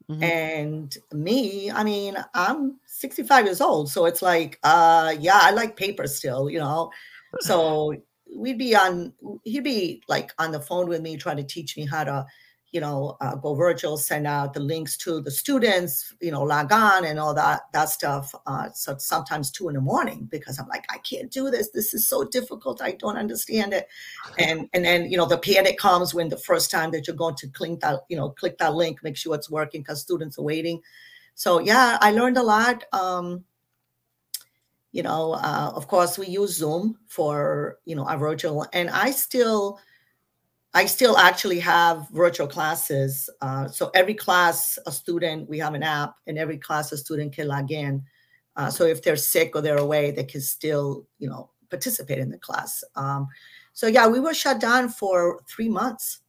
Mm-hmm. 0.10 0.24
And 0.24 0.98
me, 1.12 1.70
I 1.70 1.84
mean, 1.84 2.16
I'm 2.34 2.80
65 2.86 3.46
years 3.46 3.62
old. 3.62 3.90
So 3.90 4.06
it's 4.06 4.22
like, 4.22 4.58
uh, 4.64 5.16
yeah, 5.20 5.40
I 5.42 5.52
like 5.52 5.76
paper 5.76 6.08
still, 6.08 6.50
you 6.50 6.60
know. 6.60 6.92
So 7.42 7.94
we'd 8.34 8.58
be 8.58 8.76
on, 8.76 9.14
he'd 9.44 9.64
be 9.64 10.02
like 10.08 10.32
on 10.40 10.52
the 10.52 10.62
phone 10.62 10.88
with 10.88 11.02
me 11.02 11.18
trying 11.18 11.38
to 11.38 11.44
teach 11.44 11.76
me 11.76 11.86
how 11.86 12.06
to 12.06 12.26
you 12.72 12.82
know, 12.82 13.16
uh, 13.22 13.36
go 13.36 13.56
virtual, 13.56 13.96
send 13.98 14.28
out 14.28 14.54
the 14.54 14.60
links 14.60 14.98
to 14.98 15.22
the 15.22 15.32
students, 15.32 16.14
you 16.20 16.32
know, 16.32 16.44
log 16.44 16.72
on 16.72 17.06
and 17.06 17.18
all 17.18 17.34
that 17.34 17.62
that 17.72 17.90
stuff. 17.90 18.36
Uh, 18.46 18.70
so 18.72 18.98
sometimes 18.98 19.52
two 19.52 19.70
in 19.70 19.76
the 19.76 19.82
morning 19.82 20.28
because 20.30 20.60
I'm 20.60 20.68
like, 20.68 20.86
I 20.90 20.98
can't 20.98 21.32
do 21.32 21.50
this. 21.50 21.70
This 21.70 21.94
is 21.94 22.08
so 22.08 22.26
difficult. 22.26 22.82
I 22.82 22.92
don't 22.92 23.18
understand 23.18 23.74
it. 23.74 23.88
And 24.38 24.70
and 24.74 24.84
then 24.84 25.10
you 25.10 25.18
know 25.18 25.26
the 25.26 25.38
panic 25.38 25.78
comes 25.78 26.14
when 26.14 26.28
the 26.28 26.38
first 26.38 26.70
time 26.70 26.92
that 26.92 27.08
you're 27.08 27.16
going 27.16 27.36
to 27.36 27.48
click 27.48 27.80
that 27.80 28.02
you 28.10 28.18
know 28.18 28.30
click 28.32 28.58
that 28.58 28.76
link, 28.76 29.02
make 29.02 29.16
sure 29.16 29.36
it's 29.36 29.50
working 29.50 29.82
because 29.82 30.02
students 30.02 30.38
are 30.38 30.44
waiting. 30.44 30.82
So 31.36 31.60
yeah, 31.60 31.98
I 32.02 32.12
learned 32.12 32.38
a 32.38 32.44
lot. 32.44 32.84
Um, 32.92 33.46
you 34.92 35.04
know, 35.04 35.34
uh, 35.34 35.72
of 35.74 35.88
course, 35.88 36.18
we 36.18 36.28
use 36.28 36.56
Zoom 36.56 36.98
for 37.08 37.80
you 37.86 37.96
know 37.96 38.06
our 38.06 38.18
virtual, 38.18 38.66
and 38.74 38.90
I 38.90 39.12
still 39.12 39.80
I 40.74 40.86
still 40.86 41.18
actually 41.18 41.60
have 41.62 42.08
virtual 42.10 42.48
classes. 42.48 43.30
Uh, 43.42 43.68
so 43.68 43.90
every 43.96 44.14
class, 44.14 44.78
a 44.86 44.92
student, 44.92 45.50
we 45.50 45.60
have 45.60 45.74
an 45.74 45.84
app, 45.84 46.16
and 46.28 46.38
every 46.38 46.58
class, 46.58 46.92
a 46.92 46.98
student 46.98 47.34
can 47.34 47.48
log 47.48 47.72
in. 47.72 48.04
Uh, 48.56 48.70
so 48.70 48.86
if 48.86 49.02
they're 49.02 49.16
sick 49.16 49.56
or 49.56 49.62
they're 49.62 49.78
away, 49.78 50.12
they 50.12 50.24
can 50.24 50.42
still, 50.42 51.08
you 51.20 51.30
know, 51.30 51.50
participate 51.70 52.20
in 52.20 52.30
the 52.30 52.38
class. 52.38 52.84
Um, 52.96 53.28
so 53.74 53.88
yeah, 53.88 54.08
we 54.08 54.20
were 54.20 54.34
shut 54.34 54.60
down 54.60 54.90
for 54.90 55.42
three 55.48 55.70
months. 55.70 56.22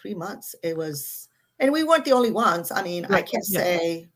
Three 0.00 0.14
months. 0.14 0.54
It 0.62 0.76
was, 0.76 1.28
and 1.58 1.72
we 1.72 1.84
weren't 1.84 2.04
the 2.04 2.12
only 2.12 2.30
ones. 2.30 2.70
I 2.70 2.82
mean, 2.82 3.04
I 3.06 3.22
can't 3.22 3.44
yeah. 3.48 3.60
say 3.60 4.08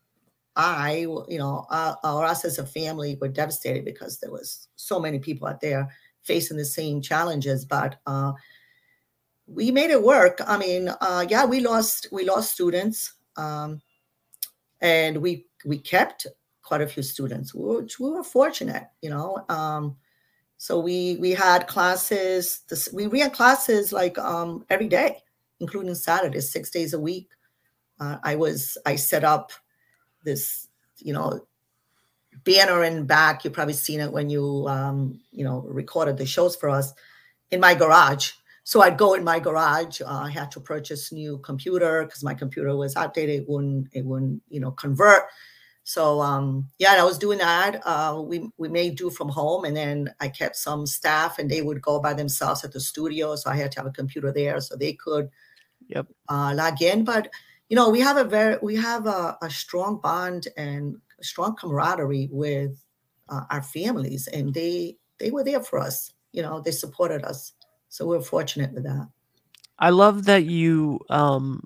I, 0.55 0.99
you 1.27 1.37
know, 1.37 1.65
uh, 1.69 1.95
or 2.03 2.23
us 2.25 2.45
as 2.45 2.59
a 2.59 2.65
family 2.65 3.17
were 3.19 3.27
devastated 3.27 3.83
because 3.83 4.19
there 4.19 4.31
was 4.31 4.69
so 4.75 4.99
many 4.99 5.19
people 5.19 5.47
out 5.47 5.59
there 5.59 5.89
facing 6.23 6.57
the 6.57 6.65
same 6.65 7.01
challenges. 7.01 7.65
But 7.65 7.99
uh, 8.05 8.31
we 9.47 9.71
made 9.71 9.91
it 9.91 10.01
work. 10.01 10.39
I 10.45 10.57
mean, 10.57 10.89
uh, 11.01 11.25
yeah, 11.29 11.45
we 11.45 11.59
lost 11.59 12.07
we 12.11 12.25
lost 12.25 12.51
students, 12.51 13.13
um, 13.37 13.81
and 14.81 15.17
we 15.17 15.45
we 15.65 15.77
kept 15.77 16.27
quite 16.63 16.81
a 16.81 16.87
few 16.87 17.03
students, 17.03 17.53
which 17.53 17.99
we 17.99 18.09
were 18.09 18.23
fortunate, 18.23 18.87
you 19.01 19.09
know. 19.09 19.45
Um, 19.49 19.97
so 20.57 20.79
we 20.79 21.17
we 21.17 21.31
had 21.31 21.67
classes. 21.67 22.61
This, 22.69 22.89
we 22.91 23.07
ran 23.07 23.29
classes 23.29 23.93
like 23.93 24.17
um, 24.17 24.65
every 24.69 24.87
day, 24.87 25.17
including 25.59 25.95
Saturdays, 25.95 26.51
six 26.51 26.69
days 26.71 26.93
a 26.93 26.99
week. 26.99 27.29
Uh, 27.99 28.17
I 28.23 28.35
was 28.35 28.77
I 28.85 28.95
set 28.95 29.23
up 29.23 29.51
this, 30.23 30.67
you 30.97 31.13
know, 31.13 31.45
banner 32.43 32.83
in 32.83 33.05
back. 33.05 33.43
You've 33.43 33.53
probably 33.53 33.73
seen 33.73 33.99
it 33.99 34.11
when 34.11 34.29
you 34.29 34.67
um, 34.67 35.19
you 35.31 35.45
know 35.45 35.61
recorded 35.67 36.17
the 36.17 36.25
shows 36.25 36.55
for 36.55 36.69
us 36.69 36.93
in 37.51 37.59
my 37.59 37.75
garage 37.75 38.31
so 38.65 38.81
I'd 38.81 38.97
go 38.97 39.13
in 39.13 39.23
my 39.23 39.39
garage. 39.39 40.01
Uh, 40.01 40.23
I 40.23 40.31
had 40.31 40.49
to 40.51 40.59
purchase 40.59 41.11
new 41.11 41.37
computer 41.37 42.03
because 42.03 42.23
my 42.23 42.33
computer 42.33 42.75
was 42.75 42.95
outdated. 42.95 43.41
It 43.41 43.47
wouldn't, 43.47 43.89
it 43.93 44.03
wouldn't, 44.03 44.41
you 44.49 44.59
know, 44.59 44.71
convert. 44.71 45.25
So 45.83 46.19
um, 46.19 46.67
yeah, 46.79 46.95
I 46.97 47.03
was 47.03 47.19
doing 47.19 47.37
that. 47.37 47.79
Uh, 47.85 48.19
we 48.25 48.49
we 48.57 48.67
made 48.67 48.95
do 48.95 49.11
from 49.11 49.29
home, 49.29 49.65
and 49.65 49.77
then 49.77 50.09
I 50.19 50.29
kept 50.29 50.55
some 50.55 50.87
staff, 50.87 51.37
and 51.37 51.47
they 51.49 51.61
would 51.61 51.79
go 51.79 51.99
by 51.99 52.15
themselves 52.15 52.63
at 52.63 52.71
the 52.71 52.79
studio. 52.79 53.35
So 53.35 53.51
I 53.51 53.55
had 53.55 53.71
to 53.73 53.79
have 53.81 53.87
a 53.87 53.91
computer 53.91 54.31
there, 54.31 54.59
so 54.61 54.75
they 54.75 54.93
could 54.93 55.29
yep. 55.87 56.07
uh, 56.27 56.53
log 56.55 56.81
in. 56.81 57.03
But 57.03 57.29
you 57.69 57.75
know, 57.75 57.91
we 57.91 57.99
have 57.99 58.17
a 58.17 58.23
very 58.23 58.57
we 58.63 58.75
have 58.77 59.05
a, 59.05 59.37
a 59.43 59.49
strong 59.51 59.99
bond 60.01 60.47
and 60.57 60.95
strong 61.21 61.55
camaraderie 61.55 62.29
with 62.31 62.83
uh, 63.29 63.41
our 63.51 63.61
families, 63.61 64.25
and 64.25 64.55
they 64.55 64.97
they 65.19 65.29
were 65.29 65.43
there 65.43 65.61
for 65.61 65.77
us. 65.77 66.11
You 66.31 66.41
know, 66.41 66.61
they 66.61 66.71
supported 66.71 67.23
us. 67.23 67.53
So 67.95 68.05
we're 68.07 68.21
fortunate 68.21 68.73
with 68.73 68.83
that. 68.83 69.09
I 69.79 69.89
love 69.89 70.25
that 70.25 70.45
you 70.45 70.99
um 71.09 71.61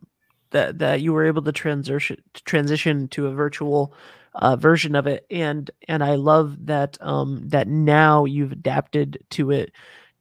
that 0.52 0.80
that 0.80 1.02
you 1.02 1.14
were 1.14 1.26
able 1.26 1.44
to 1.44 1.52
transition 1.52 2.18
transition 2.46 3.08
to 3.10 3.28
a 3.28 3.32
virtual 3.32 3.94
uh, 4.36 4.56
version 4.56 4.96
of 4.96 5.08
it, 5.08 5.26
and 5.32 5.70
and 5.88 6.04
I 6.04 6.16
love 6.16 6.66
that 6.68 6.98
um, 7.02 7.42
that 7.50 7.68
now 7.68 8.26
you've 8.26 8.52
adapted 8.52 9.20
to 9.32 9.52
it 9.52 9.72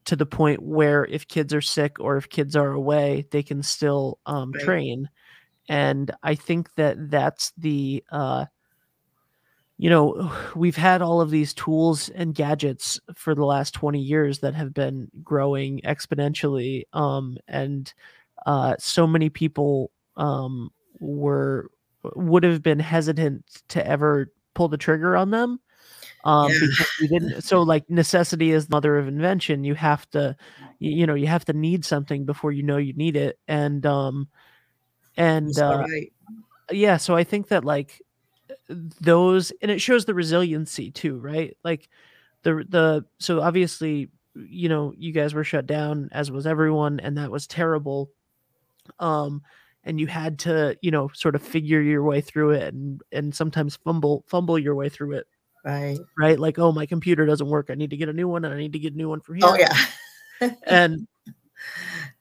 to 0.07 0.17
the 0.17 0.27
point 0.27 0.63
where 0.63 1.05
if 1.07 1.29
kids 1.29 1.55
are 1.55 1.61
sick 1.63 1.99
or 2.01 2.17
if 2.17 2.29
kids 2.31 2.57
are 2.57 2.73
away, 2.73 3.27
they 3.33 3.43
can 3.43 3.63
still 3.63 4.19
um, 4.27 4.55
Right. 4.55 4.59
train, 4.59 5.09
and 5.69 6.11
I 6.23 6.35
think 6.37 6.75
that 6.77 7.11
that's 7.11 7.53
the 7.59 8.05
uh, 8.13 8.47
you 9.79 9.89
know 9.89 10.31
we've 10.57 10.77
had 10.77 11.01
all 11.01 11.21
of 11.21 11.31
these 11.31 11.55
tools 11.55 12.09
and 12.11 12.35
gadgets 12.35 13.01
for 13.15 13.35
the 13.35 13.45
last 13.45 13.73
20 13.75 14.01
years 14.01 14.41
that 14.41 14.55
have 14.55 14.75
been 14.75 15.09
growing 15.23 15.81
exponentially 15.85 16.83
um, 16.93 17.39
and 17.47 17.95
uh, 18.47 18.75
so 18.79 19.07
many 19.07 19.31
people 19.31 19.91
um, 20.17 20.71
were 21.01 21.71
would 22.15 22.43
have 22.43 22.63
been 22.63 22.79
hesitant 22.79 23.45
to 23.69 23.87
ever 23.87 24.33
pull 24.55 24.69
the 24.69 24.77
trigger 24.77 25.17
on 25.17 25.31
them 25.31 25.61
um 26.25 26.51
Yeah. 26.51 26.59
because 26.61 26.91
we 27.01 27.09
didn't 27.09 27.43
so 27.43 27.63
like 27.63 27.89
necessity 27.89 28.51
is 28.51 28.67
the 28.67 28.75
mother 28.75 28.99
of 28.99 29.07
invention 29.07 29.63
you 29.63 29.75
have 29.75 30.09
to 30.11 30.37
you, 30.81 30.91
you 30.91 31.07
know 31.07 31.15
you 31.15 31.29
have 31.29 31.45
to 31.45 31.53
need 31.53 31.85
something 31.85 32.25
before 32.25 32.51
you 32.51 32.63
know 32.65 32.77
you 32.79 32.93
need 32.95 33.15
it 33.15 33.39
and 33.47 33.87
um 33.87 34.29
and 35.17 35.57
uh 35.59 35.85
right. 35.89 36.13
yeah 36.73 36.97
so 36.97 37.15
i 37.15 37.23
think 37.23 37.49
that 37.49 37.65
like 37.65 38.03
those 38.69 39.53
and 39.63 39.71
it 39.71 39.81
shows 39.81 40.05
the 40.05 40.15
resiliency 40.15 40.91
too 40.91 41.19
right? 41.19 41.57
Like 41.65 41.89
the 42.43 42.65
the 42.69 43.05
so 43.19 43.41
obviously 43.41 44.11
you 44.35 44.69
know 44.69 44.93
you 44.97 45.13
guys 45.13 45.35
were 45.35 45.45
shut 45.45 45.67
down 45.67 46.09
as 46.13 46.31
was 46.31 46.47
everyone 46.47 47.01
and 47.01 47.17
that 47.19 47.31
was 47.31 47.47
terrible. 47.47 48.11
Um 48.99 49.43
and 49.85 49.99
you 49.99 50.07
had 50.07 50.41
to 50.41 50.77
you 50.83 50.91
know 50.91 51.11
sort 51.15 51.35
of 51.35 51.43
figure 51.43 51.81
your 51.81 52.03
way 52.03 52.21
through 52.21 52.51
it 52.51 52.75
and 52.75 53.03
and 53.11 53.35
sometimes 53.35 53.77
fumble 53.77 54.25
fumble 54.27 54.59
your 54.59 54.75
way 54.75 54.89
through 54.89 55.13
it. 55.13 55.27
Right. 55.65 55.99
right? 56.19 56.39
Like 56.39 56.59
oh 56.59 56.73
my 56.73 56.87
computer 56.87 57.27
doesn't 57.27 57.49
work. 57.49 57.69
I 57.71 57.75
need 57.75 57.91
to 57.91 57.97
get 57.97 58.09
a 58.09 58.13
new 58.13 58.29
one 58.29 58.45
and 58.45 58.55
i 58.55 58.59
need 58.59 58.73
to 58.75 58.79
get 58.79 58.95
a 58.95 58.97
new 58.97 59.09
one 59.09 59.21
for 59.21 59.35
here. 59.35 59.45
Oh 59.45 59.57
yeah. 59.57 60.51
and 60.67 61.07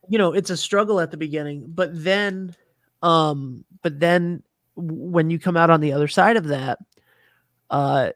you 0.10 0.18
know 0.18 0.34
it's 0.34 0.50
a 0.50 0.58
struggle 0.58 1.00
at 1.00 1.12
the 1.12 1.18
beginning 1.18 1.66
but 1.68 1.90
then 1.94 2.56
um 3.04 3.64
but 3.84 4.00
then 4.00 4.42
when 4.78 5.30
you 5.30 5.40
come 5.40 5.58
out 5.58 5.70
on 5.70 5.82
the 5.82 5.92
other 5.92 6.08
side 6.08 6.38
of 6.38 6.46
that 6.48 6.78
uh 7.70 8.10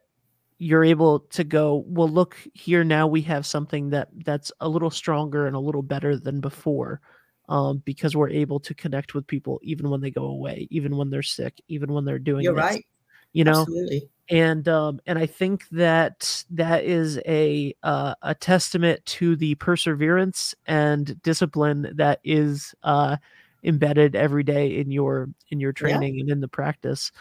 you're 0.58 0.84
able 0.84 1.22
to 1.22 1.44
go 1.44 1.84
well 1.88 2.08
look 2.08 2.38
here 2.54 2.84
now 2.84 3.08
we 3.08 3.22
have 3.22 3.46
something 3.46 3.90
that 3.90 4.10
that's 4.24 4.52
a 4.60 4.70
little 4.70 4.92
stronger 4.92 5.48
and 5.48 5.56
a 5.56 5.60
little 5.60 5.82
better 5.82 6.16
than 6.18 6.40
before 6.40 7.02
um 7.50 7.82
because 7.84 8.16
we're 8.16 8.30
able 8.30 8.60
to 8.60 8.76
connect 8.76 9.16
with 9.16 9.26
people 9.26 9.60
even 9.64 9.90
when 9.90 10.02
they 10.02 10.12
go 10.12 10.26
away 10.26 10.68
even 10.70 10.96
when 10.96 11.10
they're 11.10 11.24
sick 11.24 11.60
even 11.68 11.92
when 11.92 12.06
they're 12.06 12.20
doing 12.20 12.44
You're 12.44 12.54
this, 12.54 12.64
right. 12.64 12.86
you 13.34 13.44
know 13.44 13.62
Absolutely. 13.62 14.10
and 14.30 14.68
um 14.68 15.02
and 15.08 15.18
i 15.18 15.26
think 15.26 15.68
that 15.70 16.46
that 16.52 16.86
is 16.86 17.20
a 17.26 17.76
uh, 17.82 18.14
a 18.22 18.36
testament 18.36 19.04
to 19.08 19.36
the 19.36 19.56
perseverance 19.56 20.54
and 20.68 21.20
discipline 21.24 21.92
that 21.96 22.20
is 22.24 22.76
uh 22.84 23.18
embedded 23.64 24.16
every 24.16 24.44
day 24.44 24.78
in 24.80 24.92
your 24.92 25.30
in 25.50 25.60
your 25.60 25.74
Yeah. 25.80 26.02
training 26.02 26.20
and 26.20 26.30
in 26.30 26.40
the 26.42 26.48
practice 26.48 27.12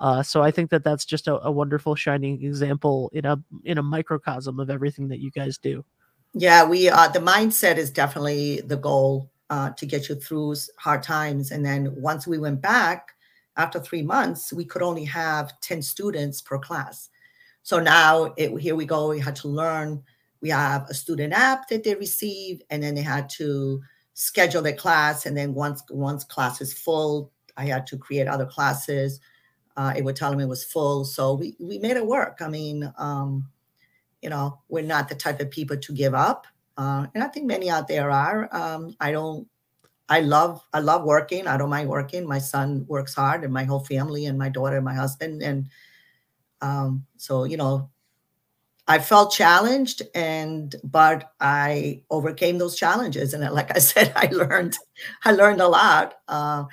uh 0.00 0.22
so 0.22 0.42
i 0.42 0.50
think 0.50 0.70
that 0.70 0.84
that's 0.84 1.04
just 1.04 1.28
a, 1.28 1.40
a 1.46 1.50
wonderful 1.50 1.94
shining 1.94 2.42
example 2.44 3.10
in 3.12 3.24
a 3.26 3.42
in 3.64 3.78
a 3.78 3.82
microcosm 3.82 4.58
of 4.60 4.70
everything 4.70 5.08
that 5.08 5.20
you 5.20 5.30
guys 5.30 5.58
do 5.58 5.84
Yeah, 6.32 6.64
we 6.64 6.88
uh 6.88 7.08
the 7.08 7.18
mindset 7.18 7.76
is 7.76 7.90
definitely 7.90 8.60
the 8.60 8.76
goal 8.76 9.30
uh 9.50 9.70
to 9.70 9.86
get 9.86 10.08
you 10.08 10.14
through 10.14 10.54
hard 10.78 11.02
times. 11.02 11.50
And 11.50 11.64
then 11.64 11.92
once 11.96 12.26
we 12.26 12.38
went 12.38 12.60
back 12.60 13.08
after 13.56 13.80
three 13.80 14.02
months, 14.02 14.52
we 14.52 14.64
could 14.64 14.82
only 14.82 15.04
have 15.04 15.58
10 15.60 15.82
students 15.82 16.40
per 16.40 16.58
class. 16.58 17.08
So 17.62 17.80
now 17.80 18.32
it, 18.36 18.56
here 18.60 18.76
we 18.76 18.86
go. 18.86 19.08
We 19.10 19.20
had 19.20 19.36
to 19.36 19.48
learn. 19.48 20.02
We 20.40 20.50
have 20.50 20.88
a 20.88 20.94
student 20.94 21.32
app 21.34 21.68
that 21.68 21.84
they 21.84 21.94
receive, 21.96 22.62
and 22.70 22.82
then 22.82 22.94
they 22.94 23.02
had 23.02 23.28
to 23.30 23.82
schedule 24.20 24.60
the 24.60 24.72
class. 24.74 25.24
And 25.24 25.34
then 25.34 25.54
once 25.54 25.82
once 25.88 26.24
class 26.24 26.60
is 26.60 26.74
full, 26.74 27.32
I 27.56 27.64
had 27.64 27.86
to 27.86 27.96
create 27.96 28.28
other 28.28 28.44
classes. 28.44 29.18
Uh, 29.76 29.94
it 29.96 30.04
would 30.04 30.16
tell 30.16 30.30
them 30.30 30.40
it 30.40 30.46
was 30.46 30.62
full. 30.62 31.04
So 31.06 31.34
we 31.34 31.56
we 31.58 31.78
made 31.78 31.96
it 31.96 32.06
work. 32.06 32.38
I 32.40 32.48
mean, 32.48 32.92
um, 32.98 33.48
you 34.20 34.28
know, 34.28 34.60
we're 34.68 34.84
not 34.84 35.08
the 35.08 35.14
type 35.14 35.40
of 35.40 35.50
people 35.50 35.78
to 35.78 35.92
give 35.94 36.14
up. 36.14 36.46
Uh, 36.76 37.06
and 37.14 37.24
I 37.24 37.28
think 37.28 37.46
many 37.46 37.70
out 37.70 37.88
there 37.88 38.10
are. 38.10 38.54
Um, 38.54 38.94
I 39.00 39.10
don't. 39.10 39.48
I 40.10 40.20
love. 40.20 40.60
I 40.74 40.80
love 40.80 41.04
working. 41.04 41.46
I 41.46 41.56
don't 41.56 41.70
mind 41.70 41.88
working. 41.88 42.26
My 42.26 42.40
son 42.40 42.84
works 42.88 43.14
hard, 43.14 43.42
and 43.42 43.52
my 43.54 43.64
whole 43.64 43.84
family, 43.84 44.26
and 44.26 44.38
my 44.38 44.50
daughter, 44.50 44.76
and 44.76 44.84
my 44.84 44.94
husband, 44.94 45.42
and 45.42 45.66
um, 46.60 47.06
so 47.16 47.44
you 47.44 47.56
know, 47.56 47.88
I 48.90 48.98
felt 48.98 49.32
challenged, 49.32 50.02
and 50.14 50.74
but 50.82 51.32
I 51.40 52.02
overcame 52.10 52.58
those 52.58 52.76
challenges. 52.76 53.34
And 53.34 53.48
like 53.54 53.74
I 53.74 53.78
said, 53.90 54.12
I 54.16 54.26
learned. 54.26 54.76
I 55.24 55.32
learned 55.32 55.60
a 55.60 55.68
lot. 55.68 56.14
Uh, 56.28 56.64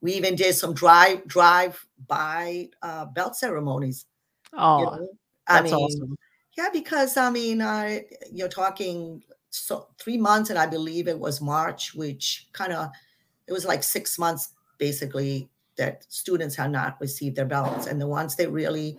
we 0.00 0.14
even 0.14 0.34
did 0.34 0.54
some 0.54 0.74
drive 0.74 1.26
drive 1.26 1.86
by 2.06 2.70
uh, 2.82 3.06
belt 3.06 3.36
ceremonies. 3.36 4.06
You 4.52 4.58
oh 4.58 4.80
know? 4.82 5.08
I 5.46 5.60
that's 5.60 5.72
mean, 5.72 5.80
awesome 5.80 6.16
yeah, 6.56 6.68
because 6.72 7.16
I 7.16 7.30
mean, 7.30 7.62
uh, 7.62 8.00
you're 8.32 8.48
talking 8.48 9.22
so 9.50 9.88
three 9.98 10.18
months, 10.18 10.50
and 10.50 10.58
I 10.58 10.66
believe 10.66 11.08
it 11.08 11.18
was 11.18 11.40
March, 11.40 11.94
which 11.94 12.48
kind 12.52 12.72
of 12.72 12.90
it 13.46 13.52
was 13.52 13.64
like 13.64 13.82
six 13.82 14.18
months 14.18 14.50
basically 14.78 15.48
that 15.76 16.04
students 16.08 16.56
had 16.56 16.70
not 16.70 17.00
received 17.00 17.36
their 17.36 17.46
belts, 17.46 17.86
and 17.86 18.00
the 18.00 18.06
ones 18.06 18.36
that 18.36 18.50
really 18.50 18.98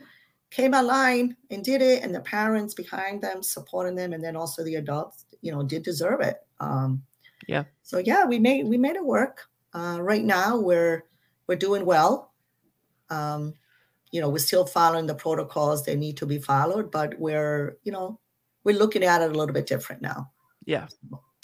came 0.51 0.73
online 0.73 1.35
and 1.49 1.63
did 1.63 1.81
it, 1.81 2.03
and 2.03 2.13
the 2.13 2.21
parents 2.21 2.73
behind 2.75 3.21
them 3.21 3.41
supporting 3.41 3.95
them, 3.95 4.13
and 4.13 4.23
then 4.23 4.35
also 4.35 4.63
the 4.63 4.75
adults, 4.75 5.25
you 5.41 5.51
know, 5.51 5.63
did 5.63 5.83
deserve 5.83 6.21
it. 6.21 6.37
Um, 6.59 7.01
Yeah. 7.47 7.63
So 7.81 7.97
yeah, 7.97 8.25
we 8.25 8.37
made 8.37 8.67
we 8.67 8.77
made 8.77 8.95
it 8.95 9.05
work. 9.05 9.49
Uh, 9.73 9.97
right 10.01 10.23
now, 10.23 10.57
we're 10.59 11.05
we're 11.47 11.55
doing 11.57 11.85
well. 11.85 12.33
Um, 13.09 13.55
you 14.11 14.21
know, 14.21 14.29
we're 14.29 14.39
still 14.39 14.65
following 14.65 15.07
the 15.07 15.15
protocols 15.15 15.83
that 15.85 15.97
need 15.97 16.17
to 16.17 16.25
be 16.25 16.37
followed, 16.37 16.91
but 16.91 17.17
we're, 17.17 17.77
you 17.83 17.91
know, 17.91 18.19
we're 18.63 18.77
looking 18.77 19.03
at 19.03 19.21
it 19.21 19.31
a 19.31 19.33
little 19.33 19.53
bit 19.53 19.65
different 19.67 20.01
now. 20.01 20.29
yeah 20.65 20.87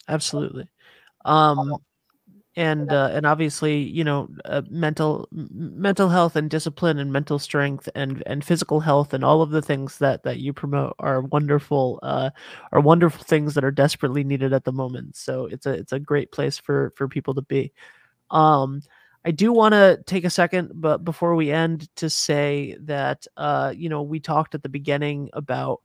absolutely 0.08 0.68
um 1.26 1.74
and 2.58 2.92
uh, 2.92 3.10
and 3.14 3.26
obviously 3.26 3.78
you 3.84 4.04
know 4.04 4.30
uh, 4.46 4.64
mental 4.70 5.30
mental 5.32 6.10
health 6.10 6.36
and 6.36 6.50
discipline 6.50 7.00
and 7.00 7.14
mental 7.14 7.40
strength 7.40 7.88
and 7.96 8.24
and 8.28 8.44
physical 8.44 8.82
health 8.82 9.14
and 9.14 9.24
all 9.24 9.42
of 9.44 9.52
the 9.52 9.62
things 9.62 10.00
that 10.00 10.24
that 10.24 10.40
you 10.40 10.54
promote 10.54 10.96
are 11.00 11.22
wonderful 11.22 12.00
uh 12.04 12.32
are 12.74 12.82
wonderful 12.82 13.24
things 13.24 13.56
that 13.56 13.64
are 13.66 13.72
desperately 13.72 14.26
needed 14.26 14.54
at 14.54 14.66
the 14.66 14.74
moment. 14.74 15.16
So 15.16 15.46
it's 15.48 15.66
a 15.68 15.72
it's 15.74 15.94
a 15.94 16.00
great 16.00 16.32
place 16.34 16.58
for 16.60 16.94
for 16.98 17.08
people 17.08 17.36
to 17.36 17.44
be. 17.44 17.72
Um 18.32 18.82
I 19.26 19.32
do 19.32 19.52
want 19.52 19.74
to 19.74 20.02
take 20.06 20.24
a 20.24 20.30
second, 20.30 20.72
but 20.76 21.04
before 21.04 21.36
we 21.36 21.52
end, 21.52 21.94
to 21.98 22.10
say 22.10 22.78
that 22.82 23.28
uh, 23.38 23.74
you 23.76 23.90
know 23.90 24.02
we 24.04 24.20
talked 24.22 24.56
at 24.56 24.64
the 24.64 24.70
beginning 24.70 25.30
about 25.34 25.82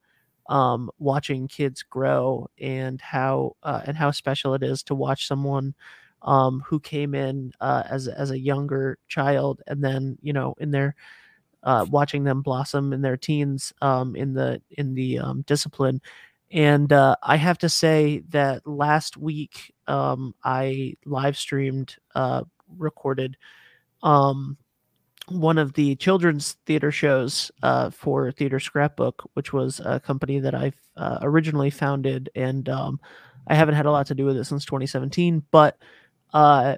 um, 0.48 0.90
watching 0.98 1.48
kids 1.48 1.82
grow 1.82 2.48
and 2.60 3.00
how 3.00 3.56
uh, 3.64 3.82
and 3.86 3.96
how 3.96 4.10
special 4.12 4.54
it 4.54 4.62
is 4.62 4.82
to 4.84 4.94
watch 4.94 5.26
someone 5.26 5.74
um, 6.22 6.62
who 6.66 6.80
came 6.80 7.14
in 7.14 7.52
uh, 7.60 7.82
as 7.90 8.08
as 8.08 8.30
a 8.30 8.38
younger 8.38 8.98
child 9.08 9.62
and 9.66 9.82
then 9.82 10.16
you 10.22 10.32
know 10.32 10.54
in 10.58 10.70
their 10.70 10.94
uh, 11.64 11.86
watching 11.90 12.24
them 12.24 12.42
blossom 12.42 12.92
in 12.92 13.02
their 13.02 13.16
teens 13.16 13.72
um, 13.82 14.16
in 14.16 14.34
the 14.34 14.60
in 14.72 14.94
the 14.94 15.18
um, 15.18 15.42
discipline. 15.42 16.00
And 16.50 16.92
uh, 16.92 17.16
I 17.22 17.36
have 17.36 17.58
to 17.58 17.68
say 17.68 18.22
that 18.28 18.66
last 18.66 19.16
week 19.16 19.72
um, 19.86 20.34
I 20.44 20.96
live 21.06 21.36
streamed, 21.36 21.96
uh, 22.14 22.44
recorded 22.76 23.38
um, 24.02 24.58
one 25.28 25.56
of 25.56 25.72
the 25.74 25.96
children's 25.96 26.56
theater 26.66 26.90
shows 26.90 27.50
uh, 27.62 27.90
for 27.90 28.32
Theater 28.32 28.60
Scrapbook, 28.60 29.22
which 29.34 29.52
was 29.52 29.80
a 29.84 30.00
company 30.00 30.40
that 30.40 30.54
I 30.54 30.72
uh, 30.96 31.18
originally 31.22 31.70
founded, 31.70 32.28
and 32.34 32.68
um, 32.68 33.00
I 33.46 33.54
haven't 33.54 33.76
had 33.76 33.86
a 33.86 33.90
lot 33.90 34.06
to 34.08 34.14
do 34.14 34.26
with 34.26 34.36
it 34.36 34.44
since 34.44 34.64
2017. 34.64 35.42
But 35.50 35.78
uh, 36.32 36.76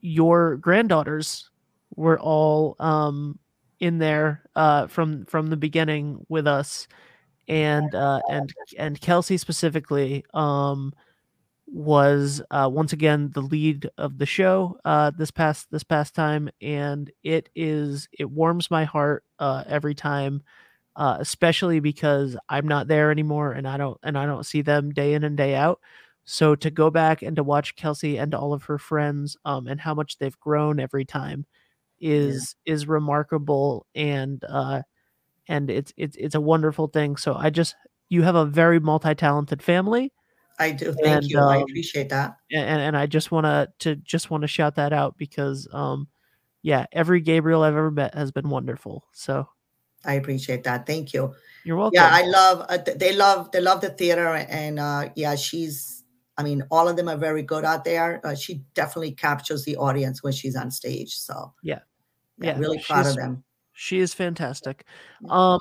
your 0.00 0.56
granddaughters 0.56 1.50
were 1.96 2.18
all 2.20 2.76
um, 2.78 3.38
in 3.80 3.98
there 3.98 4.42
uh, 4.56 4.86
from 4.88 5.24
from 5.26 5.48
the 5.48 5.56
beginning 5.56 6.24
with 6.28 6.46
us, 6.46 6.88
and 7.48 7.94
uh, 7.94 8.20
and 8.30 8.52
and 8.78 9.00
Kelsey 9.00 9.38
specifically 9.38 10.24
um, 10.34 10.92
was 11.68 12.40
uh, 12.50 12.68
once 12.72 12.92
again 12.92 13.30
the 13.34 13.40
lead 13.42 13.88
of 13.98 14.18
the 14.18 14.26
show 14.26 14.78
uh, 14.84 15.10
this 15.18 15.30
past 15.30 15.70
this 15.70 15.84
past 15.84 16.14
time, 16.14 16.48
and 16.60 17.10
it 17.24 17.48
is 17.54 18.08
it 18.18 18.30
warms 18.30 18.70
my 18.70 18.84
heart 18.84 19.24
uh, 19.38 19.64
every 19.66 19.94
time, 19.94 20.42
uh, 20.96 21.16
especially 21.20 21.80
because 21.80 22.36
I'm 22.48 22.68
not 22.68 22.88
there 22.88 23.10
anymore, 23.10 23.52
and 23.52 23.66
I 23.68 23.76
don't 23.78 23.98
and 24.02 24.18
I 24.18 24.26
don't 24.26 24.46
see 24.46 24.62
them 24.62 24.90
day 24.92 25.14
in 25.14 25.24
and 25.24 25.36
day 25.36 25.54
out. 25.56 25.80
So 26.26 26.56
to 26.56 26.70
go 26.70 26.90
back 26.90 27.22
and 27.22 27.36
to 27.36 27.44
watch 27.44 27.76
Kelsey 27.76 28.18
and 28.18 28.34
all 28.34 28.52
of 28.52 28.64
her 28.64 28.78
friends, 28.78 29.36
um, 29.44 29.68
and 29.68 29.80
how 29.80 29.94
much 29.94 30.18
they've 30.18 30.38
grown 30.40 30.80
every 30.80 31.04
time, 31.04 31.46
is 32.00 32.56
is 32.66 32.86
remarkable, 32.86 33.86
and 33.94 34.42
uh, 34.48 34.82
and 35.48 35.70
it's 35.70 35.92
it's 35.96 36.16
it's 36.16 36.34
a 36.34 36.40
wonderful 36.40 36.88
thing. 36.88 37.16
So 37.16 37.34
I 37.34 37.50
just 37.50 37.76
you 38.08 38.22
have 38.22 38.34
a 38.34 38.44
very 38.44 38.80
multi-talented 38.80 39.62
family. 39.62 40.12
I 40.58 40.72
do. 40.72 40.92
Thank 40.92 41.06
and, 41.06 41.30
you. 41.30 41.38
Um, 41.38 41.48
I 41.48 41.58
appreciate 41.58 42.08
that. 42.08 42.36
And 42.52 42.80
and 42.80 42.96
I 42.96 43.06
just 43.06 43.30
want 43.30 43.46
to 43.46 43.68
to 43.80 43.96
just 43.96 44.30
want 44.30 44.42
to 44.42 44.48
shout 44.48 44.76
that 44.76 44.92
out 44.92 45.16
because 45.16 45.68
um 45.72 46.08
yeah, 46.62 46.86
every 46.90 47.20
Gabriele 47.20 47.62
I've 47.62 47.74
ever 47.74 47.90
met 47.92 48.14
has 48.14 48.32
been 48.32 48.48
wonderful. 48.48 49.04
So 49.12 49.48
I 50.04 50.14
appreciate 50.14 50.64
that. 50.64 50.86
Thank 50.86 51.14
you. 51.14 51.34
You're 51.64 51.76
welcome. 51.76 51.94
Yeah, 51.94 52.08
I 52.10 52.22
love 52.22 52.66
uh, 52.68 52.78
they 52.96 53.14
love 53.14 53.52
they 53.52 53.60
love 53.60 53.80
the 53.80 53.90
theater 53.90 54.34
and 54.34 54.80
uh 54.80 55.10
yeah, 55.14 55.36
she's 55.36 55.95
I 56.38 56.42
mean, 56.42 56.62
all 56.70 56.88
of 56.88 56.96
them 56.96 57.08
are 57.08 57.16
very 57.16 57.42
good 57.42 57.64
out 57.64 57.84
there. 57.84 58.20
Uh, 58.24 58.34
she 58.34 58.62
definitely 58.74 59.12
captures 59.12 59.64
the 59.64 59.76
audience 59.76 60.22
when 60.22 60.32
she's 60.32 60.56
on 60.56 60.70
stage. 60.70 61.16
So 61.16 61.54
yeah, 61.62 61.80
yeah, 62.38 62.52
yeah 62.52 62.58
really 62.58 62.78
proud 62.78 63.06
of 63.06 63.16
them. 63.16 63.44
She 63.72 63.98
is 63.98 64.14
fantastic. 64.14 64.84
Um, 65.28 65.60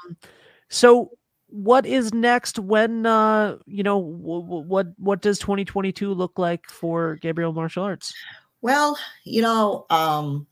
so 0.69 1.11
what 1.47 1.85
is 1.85 2.13
next? 2.13 2.59
When 2.59 3.05
uh, 3.05 3.57
you 3.65 3.83
know, 3.83 4.01
w- 4.01 4.63
what 4.63 4.87
what 4.97 5.21
does 5.21 5.39
2022 5.39 6.13
look 6.13 6.37
like 6.37 6.69
for 6.69 7.17
Gabriele 7.21 7.53
Martial 7.53 7.83
Arts? 7.83 8.13
Well, 8.61 8.97
you 9.23 9.41
know, 9.41 9.85
um, 9.89 10.47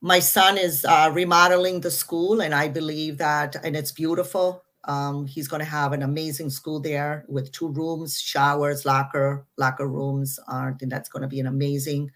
my 0.00 0.18
son 0.18 0.58
is 0.58 0.84
uh, 0.84 1.10
remodeling 1.12 1.80
the 1.80 1.90
school, 1.90 2.40
and 2.40 2.54
I 2.54 2.68
believe 2.68 3.18
that, 3.18 3.56
and 3.64 3.76
it's 3.76 3.92
beautiful. 3.92 4.64
Um, 4.84 5.26
he's 5.26 5.48
going 5.48 5.60
to 5.60 5.66
have 5.66 5.92
an 5.92 6.02
amazing 6.02 6.50
school 6.50 6.80
there 6.80 7.24
with 7.28 7.52
two 7.52 7.68
rooms, 7.68 8.20
showers, 8.20 8.84
locker, 8.84 9.46
locker 9.56 9.86
rooms. 9.86 10.38
Uh, 10.48 10.70
I 10.70 10.72
think 10.78 10.90
that's 10.90 11.08
going 11.08 11.22
to 11.22 11.28
be 11.28 11.40
an 11.40 11.46
amazing 11.46 12.10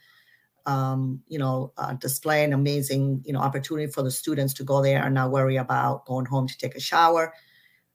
um, 0.67 1.23
you 1.29 1.39
know, 1.39 1.73
uh, 1.77 1.93
display 1.95 2.45
an 2.45 2.53
amazing, 2.53 3.23
you 3.27 3.33
know, 3.33 3.41
opportunity 3.41 3.91
for 3.91 4.03
the 4.03 4.11
students 4.11 4.55
to 4.55 4.65
go 4.65 4.83
there 4.83 5.03
and 5.03 5.15
not 5.15 5.31
worry 5.31 5.57
about 5.57 6.07
going 6.07 6.27
home 6.27 6.49
to 6.49 6.59
take 6.59 6.75
a 6.75 6.81
shower. 6.81 7.35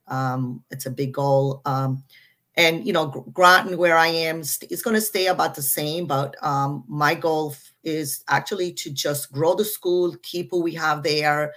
Um, 0.08 0.64
it's 0.70 0.86
a 0.86 0.92
big 0.92 1.14
goal. 1.14 1.62
Um, 1.66 2.04
and, 2.56 2.86
you 2.86 2.94
know, 2.94 3.08
Groton, 3.08 3.78
where 3.78 3.98
I 3.98 4.08
am, 4.08 4.42
is 4.42 4.82
going 4.84 4.96
to 4.96 5.02
stay 5.02 5.28
about 5.28 5.56
the 5.56 5.62
same. 5.62 6.06
But 6.06 6.36
um, 6.44 6.84
my 6.88 7.16
goal 7.16 7.56
is 7.84 8.24
actually 8.28 8.74
to 8.74 8.92
just 8.92 9.32
grow 9.32 9.56
the 9.56 9.66
school, 9.66 10.16
keep 10.24 10.52
who 10.52 10.62
we 10.62 10.74
have 10.76 11.04
there, 11.04 11.54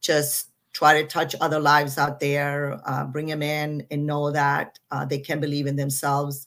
just 0.00 0.50
try 0.74 1.00
to 1.00 1.06
touch 1.06 1.34
other 1.40 1.60
lives 1.60 1.96
out 1.96 2.20
there, 2.20 2.78
uh, 2.84 3.04
bring 3.04 3.26
them 3.26 3.42
in 3.42 3.86
and 3.90 4.06
know 4.06 4.30
that 4.32 4.78
uh, 4.90 5.04
they 5.04 5.18
can 5.18 5.40
believe 5.40 5.66
in 5.66 5.76
themselves. 5.76 6.46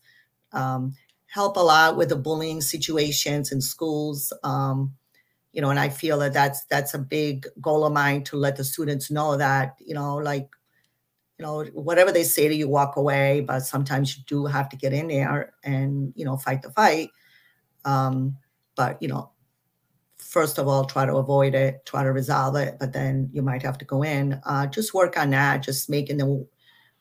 Um, 0.51 0.93
help 1.27 1.55
a 1.55 1.61
lot 1.61 1.97
with 1.97 2.09
the 2.09 2.15
bullying 2.15 2.61
situations 2.61 3.51
in 3.51 3.61
schools. 3.61 4.31
Um, 4.43 4.93
you 5.53 5.61
know, 5.61 5.69
and 5.69 5.79
I 5.79 5.89
feel 5.89 6.19
that 6.19 6.33
that's 6.33 6.65
that's 6.65 6.93
a 6.93 6.99
big 6.99 7.47
goal 7.61 7.85
of 7.85 7.93
mine 7.93 8.23
to 8.25 8.37
let 8.37 8.57
the 8.57 8.63
students 8.63 9.09
know 9.09 9.37
that 9.37 9.75
you 9.79 9.95
know, 9.95 10.17
like, 10.17 10.49
you 11.39 11.45
know, 11.45 11.63
whatever 11.73 12.11
they 12.11 12.23
say 12.23 12.47
to 12.47 12.53
you, 12.55 12.67
walk 12.67 12.97
away. 12.97 13.41
But 13.41 13.61
sometimes 13.61 14.17
you 14.17 14.23
do 14.27 14.45
have 14.45 14.69
to 14.69 14.77
get 14.77 14.93
in 14.93 15.07
there 15.07 15.53
and 15.63 16.13
you 16.15 16.25
know 16.25 16.37
fight 16.37 16.61
the 16.61 16.69
fight. 16.71 17.09
Um, 17.85 18.37
but 18.75 19.01
you 19.01 19.07
know, 19.07 19.31
first 20.27 20.57
of 20.57 20.67
all, 20.67 20.85
try 20.85 21.05
to 21.05 21.15
avoid 21.15 21.55
it, 21.55 21.85
try 21.85 22.03
to 22.03 22.11
resolve 22.11 22.55
it. 22.55 22.77
But 22.79 22.93
then 22.93 23.29
you 23.31 23.41
might 23.41 23.63
have 23.63 23.77
to 23.79 23.85
go 23.85 24.03
in. 24.03 24.39
Uh, 24.45 24.67
just 24.67 24.93
work 24.93 25.17
on 25.17 25.29
that. 25.31 25.63
Just 25.63 25.89
making 25.89 26.17
them 26.17 26.45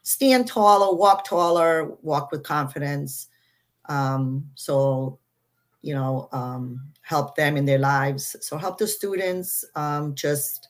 stand 0.03 0.47
taller, 0.47 0.95
walk 0.95 1.25
taller, 1.25 1.97
walk 2.03 2.31
with 2.31 2.43
confidence 2.43 3.29
um, 3.89 4.51
so, 4.55 5.19
you 5.83 5.95
know, 5.95 6.29
um, 6.33 6.93
help 7.03 7.37
them 7.37 7.57
in 7.57 7.65
their 7.65 7.79
lives. 7.79 8.37
So 8.41 8.57
help 8.57 8.79
the 8.79 8.87
students. 8.87 9.65
Um, 9.75 10.15
just, 10.15 10.69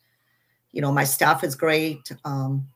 you 0.72 0.80
know, 0.82 0.92
my 0.92 1.04
staff 1.04 1.42
is 1.44 1.54
great. 1.54 2.12
Um, 2.24 2.68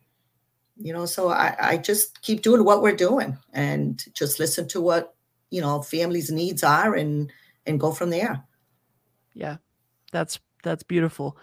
you 0.76 0.92
know, 0.92 1.04
so 1.04 1.28
I, 1.28 1.56
I 1.60 1.76
just 1.76 2.22
keep 2.22 2.42
doing 2.42 2.64
what 2.64 2.82
we're 2.82 2.96
doing 2.96 3.36
and 3.52 4.02
just 4.14 4.38
listen 4.38 4.66
to 4.68 4.80
what 4.80 5.14
you 5.50 5.60
know 5.60 5.82
families' 5.82 6.30
needs 6.30 6.62
are 6.62 6.94
and 6.94 7.30
and 7.66 7.78
go 7.78 7.92
from 7.92 8.08
there. 8.08 8.42
Yeah, 9.34 9.58
that's 10.11 10.38
that's 10.62 10.83
beautiful. 10.83 11.37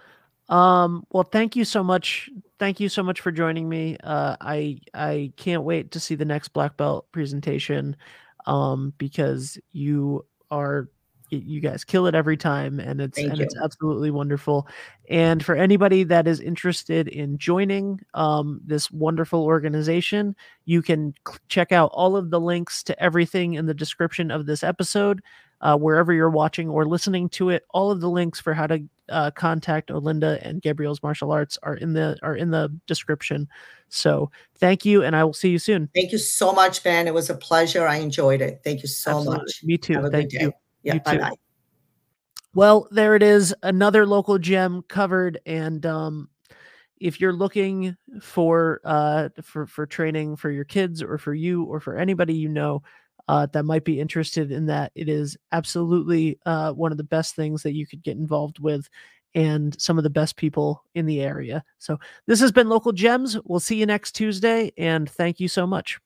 Um, 0.49 1.05
well, 1.11 1.23
thank 1.23 1.55
you 1.55 1.65
so 1.65 1.83
much. 1.83 2.29
Thank 2.59 2.79
you 2.79 2.89
so 2.89 3.03
much 3.03 3.19
for 3.19 3.31
joining 3.31 3.67
me. 3.67 3.97
Uh, 4.03 4.37
I 4.39 4.79
I 4.93 5.33
can't 5.35 5.63
wait 5.63 5.91
to 5.91 5.99
see 5.99 6.15
the 6.15 6.25
next 6.25 6.49
black 6.49 6.77
belt 6.77 7.11
presentation 7.11 7.95
um, 8.45 8.93
because 8.97 9.57
you 9.71 10.25
are 10.49 10.89
you 11.29 11.59
guys 11.59 11.83
kill 11.83 12.07
it 12.07 12.15
every 12.15 12.37
time 12.37 12.79
and 12.79 13.01
it's 13.01 13.17
Thank 13.17 13.31
and 13.31 13.37
you. 13.39 13.43
it's 13.43 13.57
absolutely 13.61 14.11
wonderful 14.11 14.65
and 15.09 15.43
for 15.43 15.55
anybody 15.55 16.05
that 16.05 16.25
is 16.25 16.39
interested 16.39 17.09
in 17.09 17.37
joining 17.37 17.99
um, 18.13 18.61
this 18.63 18.89
wonderful 18.91 19.43
organization 19.43 20.37
you 20.63 20.81
can 20.81 21.13
check 21.49 21.73
out 21.73 21.91
all 21.93 22.15
of 22.15 22.29
the 22.29 22.39
links 22.39 22.81
to 22.83 22.97
everything 23.03 23.55
in 23.55 23.65
the 23.65 23.73
description 23.73 24.31
of 24.31 24.45
this 24.45 24.63
episode 24.63 25.21
uh, 25.61 25.77
wherever 25.77 26.13
you're 26.13 26.29
watching 26.29 26.69
or 26.69 26.85
listening 26.85 27.29
to 27.29 27.49
it 27.49 27.65
all 27.71 27.91
of 27.91 28.01
the 28.01 28.09
links 28.09 28.39
for 28.39 28.53
how 28.53 28.67
to 28.67 28.79
uh, 29.09 29.31
contact 29.31 29.89
olinda 29.89 30.39
and 30.41 30.61
gabriele's 30.61 31.01
martial 31.01 31.31
arts 31.31 31.57
are 31.63 31.75
in 31.75 31.93
the 31.93 32.17
are 32.21 32.35
in 32.35 32.51
the 32.51 32.69
description 32.87 33.47
so 33.89 34.31
thank 34.55 34.85
you, 34.85 35.03
and 35.03 35.15
I 35.15 35.23
will 35.23 35.33
see 35.33 35.49
you 35.49 35.59
soon. 35.59 35.89
Thank 35.95 36.11
you 36.11 36.17
so 36.17 36.51
much, 36.51 36.83
Ben. 36.83 37.07
It 37.07 37.13
was 37.13 37.29
a 37.29 37.35
pleasure. 37.35 37.87
I 37.87 37.97
enjoyed 37.97 38.41
it. 38.41 38.61
Thank 38.63 38.81
you 38.81 38.87
so 38.87 39.11
Absolutely. 39.11 39.37
much. 39.37 39.61
Me 39.63 39.77
too. 39.77 40.09
thank 40.09 40.33
you. 40.33 40.53
Yeah, 40.83 40.95
you 40.95 40.99
bye 41.01 41.17
bye. 41.17 41.31
Well, 42.53 42.87
there 42.91 43.15
it 43.15 43.23
is, 43.23 43.53
another 43.61 44.05
local 44.05 44.39
gem 44.39 44.83
covered, 44.87 45.39
and 45.45 45.85
um, 45.85 46.29
if 46.99 47.21
you're 47.21 47.33
looking 47.33 47.95
for 48.21 48.81
uh 48.83 49.29
for 49.43 49.67
for 49.67 49.85
training 49.85 50.35
for 50.35 50.49
your 50.49 50.63
kids 50.63 51.03
or 51.03 51.17
for 51.17 51.33
you 51.33 51.63
or 51.65 51.79
for 51.79 51.95
anybody 51.95 52.33
you 52.33 52.49
know 52.49 52.81
uh, 53.27 53.45
that 53.47 53.63
might 53.63 53.83
be 53.83 53.99
interested 53.99 54.51
in 54.51 54.65
that, 54.67 54.91
it 54.95 55.09
is 55.09 55.37
absolutely 55.51 56.39
uh, 56.45 56.71
one 56.73 56.91
of 56.91 56.97
the 56.97 57.03
best 57.03 57.35
things 57.35 57.63
that 57.63 57.73
you 57.73 57.85
could 57.85 58.03
get 58.03 58.17
involved 58.17 58.59
with 58.59 58.89
and 59.35 59.79
some 59.79 59.97
of 59.97 60.03
the 60.03 60.09
best 60.09 60.35
people 60.35 60.83
in 60.95 61.05
the 61.05 61.21
area. 61.21 61.63
So 61.77 61.99
this 62.25 62.39
has 62.39 62.51
been 62.51 62.69
Local 62.69 62.91
Gems. 62.91 63.37
We'll 63.43 63.59
see 63.59 63.75
you 63.75 63.85
next 63.85 64.13
Tuesday, 64.13 64.71
and 64.77 65.09
thank 65.09 65.39
you 65.39 65.47
so 65.47 65.67
much. 65.67 65.99